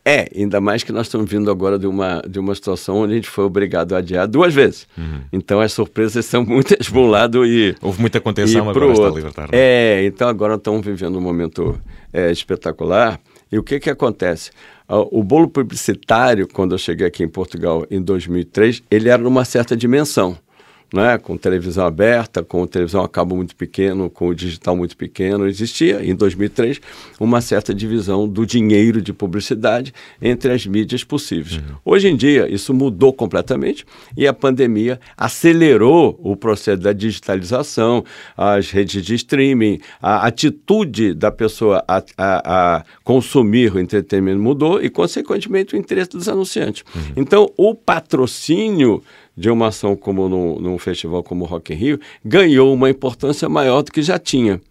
É, 0.06 0.30
ainda 0.36 0.60
mais 0.60 0.84
que 0.84 0.92
nós 0.92 1.08
estamos 1.08 1.30
vindo 1.30 1.50
agora 1.50 1.80
de 1.80 1.88
uma, 1.88 2.22
de 2.28 2.38
uma 2.38 2.54
situação 2.54 2.98
onde 2.98 3.14
a 3.14 3.16
gente 3.16 3.30
foi 3.30 3.46
obrigado 3.46 3.96
a 3.96 4.00
adiar 4.00 4.28
duas 4.28 4.54
vezes. 4.54 4.86
Uhum. 4.98 5.22
Então 5.32 5.62
as 5.62 5.72
surpresas 5.72 6.26
são 6.26 6.44
muitas 6.46 6.90
para 6.90 7.00
um 7.00 7.08
lado 7.08 7.46
e. 7.46 7.74
Houve 7.82 8.02
muita 8.02 8.20
contenção, 8.20 8.70
agora 8.70 8.86
outro. 8.88 9.04
está 9.04 9.16
libertar. 9.16 9.42
Não? 9.44 9.58
É? 9.58 10.02
é, 10.02 10.06
então 10.06 10.28
agora 10.28 10.56
estamos 10.56 10.86
vivendo 10.86 11.18
um 11.18 11.22
momento 11.22 11.80
é, 12.12 12.30
espetacular. 12.32 13.20
E 13.50 13.58
o 13.58 13.64
que, 13.64 13.80
que 13.80 13.90
acontece? 13.90 14.52
O 14.88 15.24
bolo 15.24 15.48
publicitário, 15.48 16.48
quando 16.48 16.74
eu 16.74 16.78
cheguei 16.78 17.08
aqui 17.08 17.24
em 17.24 17.28
Portugal 17.28 17.86
em 17.90 18.02
2003, 18.02 18.84
ele 18.92 19.10
era 19.10 19.22
numa 19.22 19.46
certa 19.46 19.78
dimensão. 19.78 20.38
Né, 20.94 21.18
com 21.18 21.36
televisão 21.36 21.88
aberta, 21.88 22.44
com 22.44 22.68
televisão 22.68 23.04
a 23.04 23.10
cabo 23.10 23.36
muito 23.36 23.56
pequeno, 23.56 24.12
com 24.12 24.28
o 24.28 24.36
digital 24.36 24.78
muito 24.78 24.96
pequeno, 24.96 25.48
existia 25.48 26.06
em 26.06 26.14
2003 26.14 26.80
uma 27.20 27.42
certa 27.42 27.74
divisão 27.74 28.28
do 28.28 28.46
dinheiro 28.46 29.02
de 29.02 29.12
publicidade 29.12 29.92
entre 30.22 30.54
as 30.54 30.68
mídias 30.68 31.04
possíveis. 31.04 31.58
Uhum. 31.58 31.76
Hoje 31.84 32.10
em 32.10 32.16
dia 32.16 32.48
isso 32.48 32.76
mudou 32.76 33.12
completamente 33.12 33.84
e 34.16 34.28
a 34.28 34.34
pandemia 34.34 35.00
acelerou 35.18 36.20
o 36.22 36.36
processo 36.36 36.82
da 36.84 36.94
digitalização, 36.94 38.06
as 38.38 38.70
redes 38.70 39.04
de 39.04 39.16
streaming, 39.16 39.80
a 40.00 40.28
atitude 40.28 41.16
da 41.16 41.32
pessoa 41.32 41.84
a, 41.88 42.04
a, 42.18 42.76
a 42.78 42.84
consumir 43.04 43.74
o 43.74 43.80
entretenimento 43.80 44.40
mudou 44.40 44.80
e, 44.80 44.90
consequentemente, 44.90 45.76
o 45.76 45.78
interesse 45.78 46.12
dos 46.12 46.30
anunciantes. 46.30 46.84
Uhum. 46.96 47.02
Então, 47.16 47.50
o 47.58 47.74
patrocínio 47.74 49.02
de 49.36 49.50
uma 49.50 49.68
ação 49.68 49.96
como 49.96 50.30
no, 50.30 50.60
num 50.60 50.78
festival 50.78 51.24
como 51.24 51.46
o 51.46 51.48
Rock 51.48 51.74
in 51.74 51.76
Rio 51.76 52.00
ganhou 52.24 52.74
uma 52.74 52.90
importância 52.90 53.50
maior 53.50 53.82
do 53.82 53.92
que 53.92 54.02
já 54.02 54.20
tinha. 54.20 54.62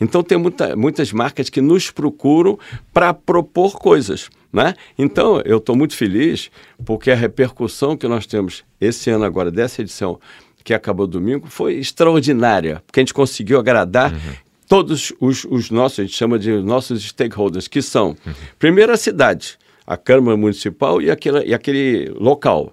Então 0.00 0.22
tem 0.22 0.38
muita, 0.38 0.76
muitas 0.76 1.12
marcas 1.12 1.48
que 1.48 1.60
nos 1.60 1.90
procuram 1.90 2.58
para 2.92 3.14
propor 3.14 3.78
coisas. 3.78 4.28
Né? 4.52 4.74
Então 4.96 5.40
eu 5.44 5.58
estou 5.58 5.76
muito 5.76 5.96
feliz 5.96 6.50
porque 6.84 7.10
a 7.10 7.16
repercussão 7.16 7.96
que 7.96 8.06
nós 8.06 8.26
temos 8.26 8.64
esse 8.80 9.10
ano 9.10 9.24
agora 9.24 9.50
dessa 9.50 9.82
edição 9.82 10.20
que 10.62 10.72
acabou 10.72 11.06
domingo 11.06 11.46
foi 11.48 11.74
extraordinária, 11.74 12.82
porque 12.86 13.00
a 13.00 13.02
gente 13.02 13.12
conseguiu 13.12 13.58
agradar 13.58 14.12
uhum. 14.12 14.18
todos 14.66 15.12
os, 15.20 15.44
os, 15.44 15.70
nossos, 15.70 15.98
a 15.98 16.02
gente 16.04 16.16
chama 16.16 16.38
de 16.38 16.52
nossos 16.62 17.04
stakeholders, 17.04 17.68
que 17.68 17.82
são, 17.82 18.16
uhum. 18.26 18.32
primeiro 18.58 18.90
a 18.90 18.96
cidade, 18.96 19.58
a 19.86 19.96
Câmara 19.98 20.38
Municipal 20.38 21.02
e, 21.02 21.10
aquela, 21.10 21.44
e 21.44 21.52
aquele 21.52 22.10
local 22.18 22.72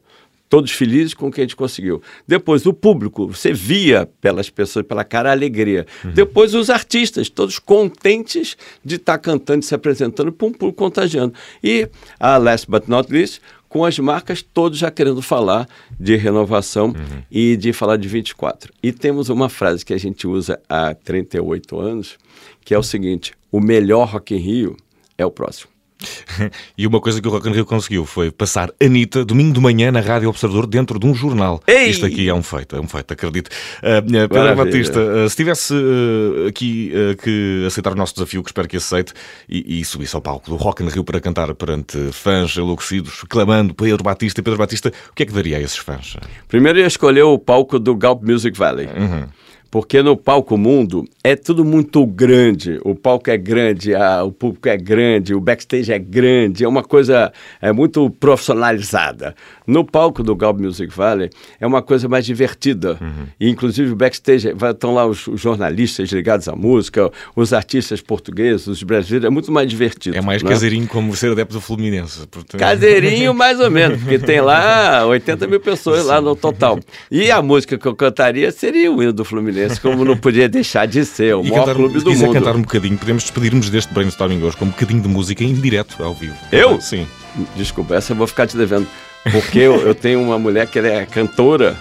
todos 0.51 0.72
felizes 0.74 1.13
com 1.13 1.29
o 1.29 1.31
que 1.31 1.39
a 1.39 1.46
gente 1.46 1.55
conseguiu. 1.55 2.01
Depois, 2.27 2.65
o 2.65 2.74
público, 2.74 3.25
você 3.25 3.53
via 3.53 4.05
pelas 4.20 4.50
pessoas, 4.50 4.86
pela 4.86 5.05
cara, 5.05 5.29
a 5.29 5.31
alegria. 5.31 5.88
Uhum. 6.03 6.12
Depois, 6.12 6.53
os 6.53 6.70
artistas, 6.70 7.29
todos 7.29 7.58
contentes 7.58 8.58
de 8.84 8.96
estar 8.96 9.13
tá 9.13 9.17
cantando, 9.17 9.63
se 9.63 9.74
apresentando 9.74 10.29
para 10.29 10.46
um 10.46 10.51
público 10.51 10.77
contagiando. 10.77 11.34
E, 11.63 11.88
a 12.20 12.36
last 12.36 12.70
but 12.70 12.89
not 12.89 13.10
least, 13.10 13.39
com 13.70 13.86
as 13.86 13.98
marcas 13.98 14.41
todos 14.41 14.77
já 14.77 14.91
querendo 14.91 15.22
falar 15.22 15.70
de 15.98 16.17
renovação 16.17 16.88
uhum. 16.88 17.24
e 17.31 17.55
de 17.55 17.72
falar 17.72 17.96
de 17.96 18.10
24. 18.10 18.74
E 18.84 18.91
temos 18.91 19.29
uma 19.29 19.48
frase 19.48 19.86
que 19.86 19.93
a 19.93 19.98
gente 19.98 20.27
usa 20.27 20.60
há 20.67 20.93
38 20.93 21.79
anos, 21.79 22.17
que 22.65 22.74
é 22.74 22.77
o 22.77 22.84
seguinte: 22.84 23.31
o 23.50 23.62
melhor 23.62 24.10
Rock 24.10 24.36
in 24.36 24.39
Rio 24.39 24.77
é 25.17 25.25
o 25.25 25.31
próximo. 25.31 25.72
e 26.77 26.88
uma 26.88 27.00
coisa 27.00 27.22
que 27.22 27.27
o 27.27 27.31
Rock 27.31 27.50
in 27.50 27.53
Rio 27.53 27.65
conseguiu 27.65 28.05
foi 28.05 28.31
passar 28.31 28.72
Anitta, 28.81 29.24
domingo 29.24 29.53
de 29.53 29.60
manhã, 29.60 29.91
na 29.91 30.00
Rádio 30.00 30.29
Observador, 30.29 30.67
dentro 30.67 31.00
de 31.00 31.05
um 31.05 31.13
jornal. 31.13 31.62
Ei! 31.67 31.89
Isto 31.89 32.05
aqui 32.05 32.27
é 32.27 32.34
um 32.34 32.43
feito, 32.43 32.75
é 32.75 32.79
um 32.79 32.88
feito, 32.88 33.13
acredito. 33.13 33.48
Uh, 33.48 34.01
Pedro 34.03 34.38
Maravilha. 34.38 34.65
Batista, 34.65 35.00
uh, 35.00 35.29
se 35.29 35.36
tivesse 35.36 35.74
uh, 35.74 36.48
aqui 36.48 36.91
que 37.24 37.63
aceitar 37.67 37.93
o 37.93 37.96
nosso 37.96 38.13
desafio, 38.13 38.43
que 38.43 38.50
espero 38.50 38.67
que 38.67 38.77
aceite, 38.77 39.13
e, 39.48 39.79
e 39.79 39.86
subisse 39.86 40.15
ao 40.15 40.22
palco 40.22 40.50
do 40.50 40.55
Rock 40.55 40.84
in 40.84 40.88
Rio 40.88 41.03
para 41.03 41.20
cantar 41.20 41.53
perante 41.55 41.98
fãs 42.12 42.55
enlouquecidos, 42.58 43.24
clamando 43.29 43.74
Pedro 43.74 44.03
Batista 44.03 44.39
e 44.39 44.43
Pedro 44.43 44.58
Batista, 44.58 44.91
o 45.10 45.13
que 45.13 45.24
é 45.24 45.25
que 45.25 45.34
daria 45.34 45.58
a 45.58 45.62
esses 45.62 45.77
fãs? 45.77 46.17
Primeiro 46.48 46.79
ia 46.79 46.88
escolher 46.88 47.24
o 47.24 47.38
palco 47.38 47.79
do 47.79 47.96
Galp 47.96 48.24
Music 48.24 48.58
Valley. 48.58 48.88
Uhum 48.88 49.41
porque 49.71 50.03
no 50.03 50.17
palco 50.17 50.57
mundo 50.57 51.05
é 51.23 51.35
tudo 51.35 51.63
muito 51.63 52.05
grande. 52.05 52.79
O 52.83 52.93
palco 52.93 53.29
é 53.29 53.37
grande, 53.37 53.95
a, 53.95 54.23
o 54.23 54.31
público 54.31 54.67
é 54.67 54.75
grande, 54.75 55.33
o 55.33 55.39
backstage 55.39 55.93
é 55.93 55.97
grande, 55.97 56.65
é 56.65 56.67
uma 56.67 56.83
coisa 56.83 57.31
é 57.61 57.71
muito 57.71 58.09
profissionalizada. 58.09 59.33
No 59.65 59.85
palco 59.85 60.23
do 60.23 60.35
Galb 60.35 60.61
Music 60.61 60.93
Valley 60.93 61.29
é 61.59 61.65
uma 61.65 61.81
coisa 61.81 62.09
mais 62.09 62.25
divertida. 62.25 62.97
Uhum. 62.99 63.27
E, 63.39 63.49
inclusive, 63.49 63.91
o 63.91 63.95
backstage 63.95 64.49
estão 64.49 64.93
lá 64.93 65.05
os, 65.05 65.27
os, 65.27 65.39
jornalistas 65.39 66.09
ligados 66.11 66.47
à 66.49 66.55
música, 66.55 67.09
os 67.35 67.53
artistas 67.53 68.01
portugueses, 68.01 68.67
os 68.67 68.83
brasileiros, 68.83 69.25
é 69.25 69.29
muito 69.29 69.51
mais 69.51 69.69
divertido. 69.69 70.17
É 70.17 70.21
mais 70.21 70.43
né? 70.43 70.49
caseirinho 70.49 70.87
como 70.87 71.15
ser 71.15 71.31
adepto 71.31 71.53
do 71.53 71.61
Fluminense. 71.61 72.27
Portanto... 72.27 72.59
Caseirinho, 72.59 73.33
mais 73.33 73.59
ou 73.59 73.71
menos, 73.71 73.99
porque 74.01 74.19
tem 74.19 74.41
lá 74.41 75.05
80 75.07 75.47
mil 75.47 75.59
pessoas 75.59 76.01
Sim. 76.01 76.07
lá 76.07 76.19
no 76.19 76.35
total. 76.35 76.79
E 77.09 77.31
a 77.31 77.41
música 77.41 77.77
que 77.77 77.87
eu 77.87 77.95
cantaria 77.95 78.51
seria 78.51 78.91
o 78.91 79.01
hino 79.01 79.13
do 79.13 79.23
Fluminense, 79.23 79.60
como 79.79 80.05
não 80.05 80.17
podia 80.17 80.47
deixar 80.47 80.85
de 80.85 81.05
ser, 81.05 81.35
o 81.35 81.43
e 81.43 81.49
maior 81.49 81.65
cantar, 81.65 81.75
clube 81.75 81.99
do 81.99 82.13
mundo. 82.13 82.33
Cantar 82.33 82.55
um 82.55 82.61
bocadinho, 82.61 82.97
podemos 82.97 83.23
despedir-nos 83.23 83.69
deste 83.69 83.93
brainstorming 83.93 84.41
hoje 84.41 84.57
com 84.57 84.65
um 84.65 84.69
bocadinho 84.69 85.01
de 85.01 85.07
música 85.07 85.43
em 85.43 85.53
direto, 85.53 86.01
ao 86.03 86.13
vivo. 86.13 86.35
Eu? 86.51 86.79
Sim. 86.81 87.07
Desculpa, 87.55 87.95
essa 87.95 88.13
eu 88.13 88.17
vou 88.17 88.27
ficar 88.27 88.47
te 88.47 88.57
devendo. 88.57 88.87
Porque 89.31 89.59
eu, 89.59 89.75
eu 89.81 89.93
tenho 89.93 90.21
uma 90.21 90.39
mulher 90.39 90.67
que 90.67 90.79
é 90.79 91.05
cantora 91.05 91.77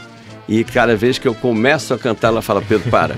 e 0.49 0.65
cada 0.65 0.97
vez 0.97 1.19
que 1.19 1.27
eu 1.29 1.35
começo 1.35 1.95
a 1.95 1.99
cantar, 1.99 2.29
ela 2.29 2.43
fala: 2.43 2.61
Pedro, 2.61 2.91
para. 2.91 3.17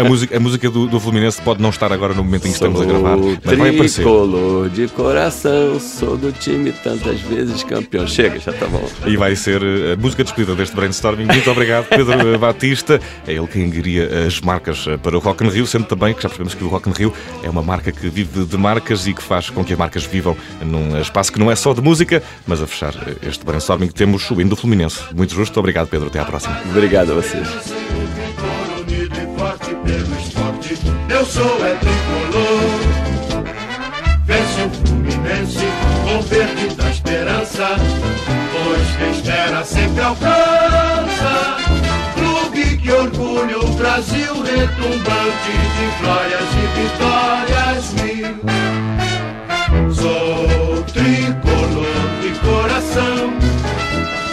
A 0.00 0.04
música, 0.04 0.36
a 0.36 0.40
música 0.40 0.70
do, 0.70 0.86
do 0.86 1.00
Fluminense 1.00 1.40
pode 1.42 1.62
não 1.62 1.70
estar 1.70 1.92
agora 1.92 2.14
no 2.14 2.24
momento 2.24 2.46
em 2.46 2.50
que 2.50 2.54
estamos 2.54 2.80
a 2.80 2.84
gravar, 2.84 3.16
mas 3.16 3.58
vai 3.58 3.70
aparecer. 3.70 4.02
Tricolor 4.02 4.68
de 4.68 4.88
coração, 4.88 5.78
sou 5.80 6.16
do 6.16 6.32
time 6.32 6.72
tantas 6.72 7.20
vezes 7.20 7.62
campeão. 7.64 8.06
Chega, 8.06 8.38
já 8.38 8.52
está 8.52 8.66
bom. 8.66 8.82
E 9.06 9.16
vai 9.16 9.36
ser 9.36 9.62
eh, 9.62 9.92
a 9.92 9.96
música 9.96 10.24
despedida 10.24 10.54
deste 10.54 10.74
brainstorming. 10.74 11.26
Muito 11.26 11.50
obrigado, 11.50 11.86
Pedro 11.88 12.38
Batista. 12.38 13.00
É 13.26 13.32
ele 13.32 13.46
quem 13.46 13.68
guia 13.70 14.26
as 14.26 14.40
marcas 14.40 14.86
eh, 14.86 14.96
para 14.96 15.16
o 15.16 15.20
Rock 15.20 15.44
in 15.44 15.48
Rio, 15.48 15.66
sendo 15.66 15.84
também 15.84 16.14
que 16.14 16.22
já 16.22 16.28
percebemos 16.28 16.54
que 16.54 16.64
o 16.64 16.68
Rock 16.68 16.88
in 16.88 16.92
Rio 16.92 17.12
é 17.42 17.50
uma 17.50 17.62
marca 17.62 17.92
que 17.92 18.08
vive 18.08 18.44
de 18.44 18.56
marcas 18.56 19.06
e 19.06 19.14
que 19.14 19.22
faz 19.22 19.50
com 19.50 19.64
que 19.64 19.72
as 19.72 19.78
marcas 19.78 20.04
vivam 20.04 20.36
num 20.64 21.00
espaço 21.00 21.32
que 21.32 21.38
não 21.38 21.50
é 21.50 21.56
só 21.56 21.72
de 21.72 21.80
música, 21.80 22.22
mas 22.46 22.62
a 22.62 22.66
fechar 22.66 22.94
eh, 23.06 23.28
este 23.28 23.44
brainstorming 23.44 23.88
temos 23.88 24.30
o 24.30 24.40
hino 24.40 24.50
do 24.50 24.56
Fluminense. 24.56 25.00
Muito 25.14 25.34
justo. 25.34 25.58
Obrigado, 25.58 25.88
Pedro. 25.88 26.08
Até 26.08 26.18
à 26.18 26.24
próxima. 26.24 26.60
Obrigado 26.70 27.12
a 27.12 27.14
vocês 27.14 27.48
pelo 29.90 30.16
esporte, 30.20 30.78
eu 31.08 31.24
sou 31.26 31.66
é 31.66 31.74
tricolor. 31.74 32.80
Vence 34.24 34.62
o 34.62 34.70
Fluminense 34.70 35.66
com 36.04 36.22
verde 36.22 36.74
da 36.76 36.90
esperança, 36.90 37.66
pois 38.52 38.96
quem 38.96 39.10
espera 39.10 39.64
sempre 39.64 40.00
alcança. 40.00 41.56
Clube 42.14 42.76
que 42.76 42.92
orgulha 42.92 43.58
o 43.58 43.66
Brasil, 43.74 44.32
retumbante 44.42 45.52
de 45.74 45.86
glórias 46.00 46.48
e 46.54 46.66
vitórias 46.78 47.84
mil. 47.94 48.34
Sou 49.92 50.82
tricolor 50.84 52.06
de 52.22 52.30
coração, 52.38 53.49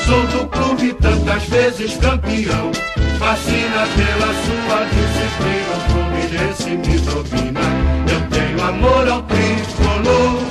sou 0.07 0.25
do 0.27 0.47
clube 0.47 0.93
tantas 0.93 1.43
vezes 1.43 1.97
campeão 1.97 2.71
fascina 3.19 3.85
pela 3.95 4.31
sua 4.45 4.85
disciplina. 4.95 5.73
O 5.75 5.79
Fluminense 5.91 6.69
me 6.69 6.97
domina. 6.99 7.65
Eu 8.09 8.21
tenho 8.29 8.63
amor 8.63 9.09
ao 9.09 9.21
tricolor. 9.23 10.45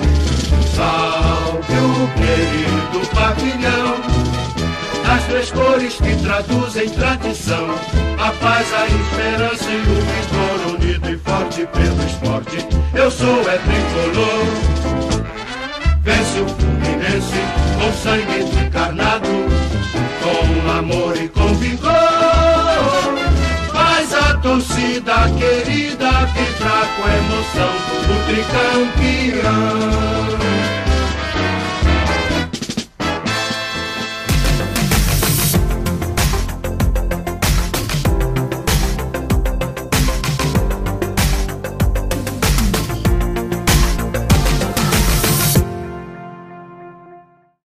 Salve 0.75 1.73
o 1.73 2.09
querido 2.19 3.07
pavilhão. 3.15 3.97
As 5.11 5.25
três 5.25 5.51
cores 5.51 5.95
que 5.95 6.17
traduzem 6.23 6.91
tradição. 6.91 7.67
A 8.19 8.31
paz, 8.33 8.67
a 8.75 8.87
esperança 8.87 9.71
e 9.71 9.81
o 9.81 9.95
vigor 10.13 10.75
unido 10.75 11.11
e 11.11 11.19
forte 11.19 11.67
pelo 11.67 12.07
esporte. 12.07 12.67
Eu 12.95 13.11
sou 13.11 13.41
é 13.49 13.59
tricolor. 13.59 14.47
Vence 16.03 16.41
o 16.41 16.49
Fluminense 16.49 17.56
com 17.79 17.93
sangue 17.93 18.67
encarnado, 18.67 19.29
com 20.23 20.71
amor 20.71 21.17
e 21.17 21.29
com 21.29 21.55
vigor 21.55 22.37
torcida 24.47 25.29
querida 25.39 26.11
vibra 26.27 26.87
com 26.97 27.09
emoção, 27.09 27.75
o 28.11 28.17
tricampeão. 28.27 29.57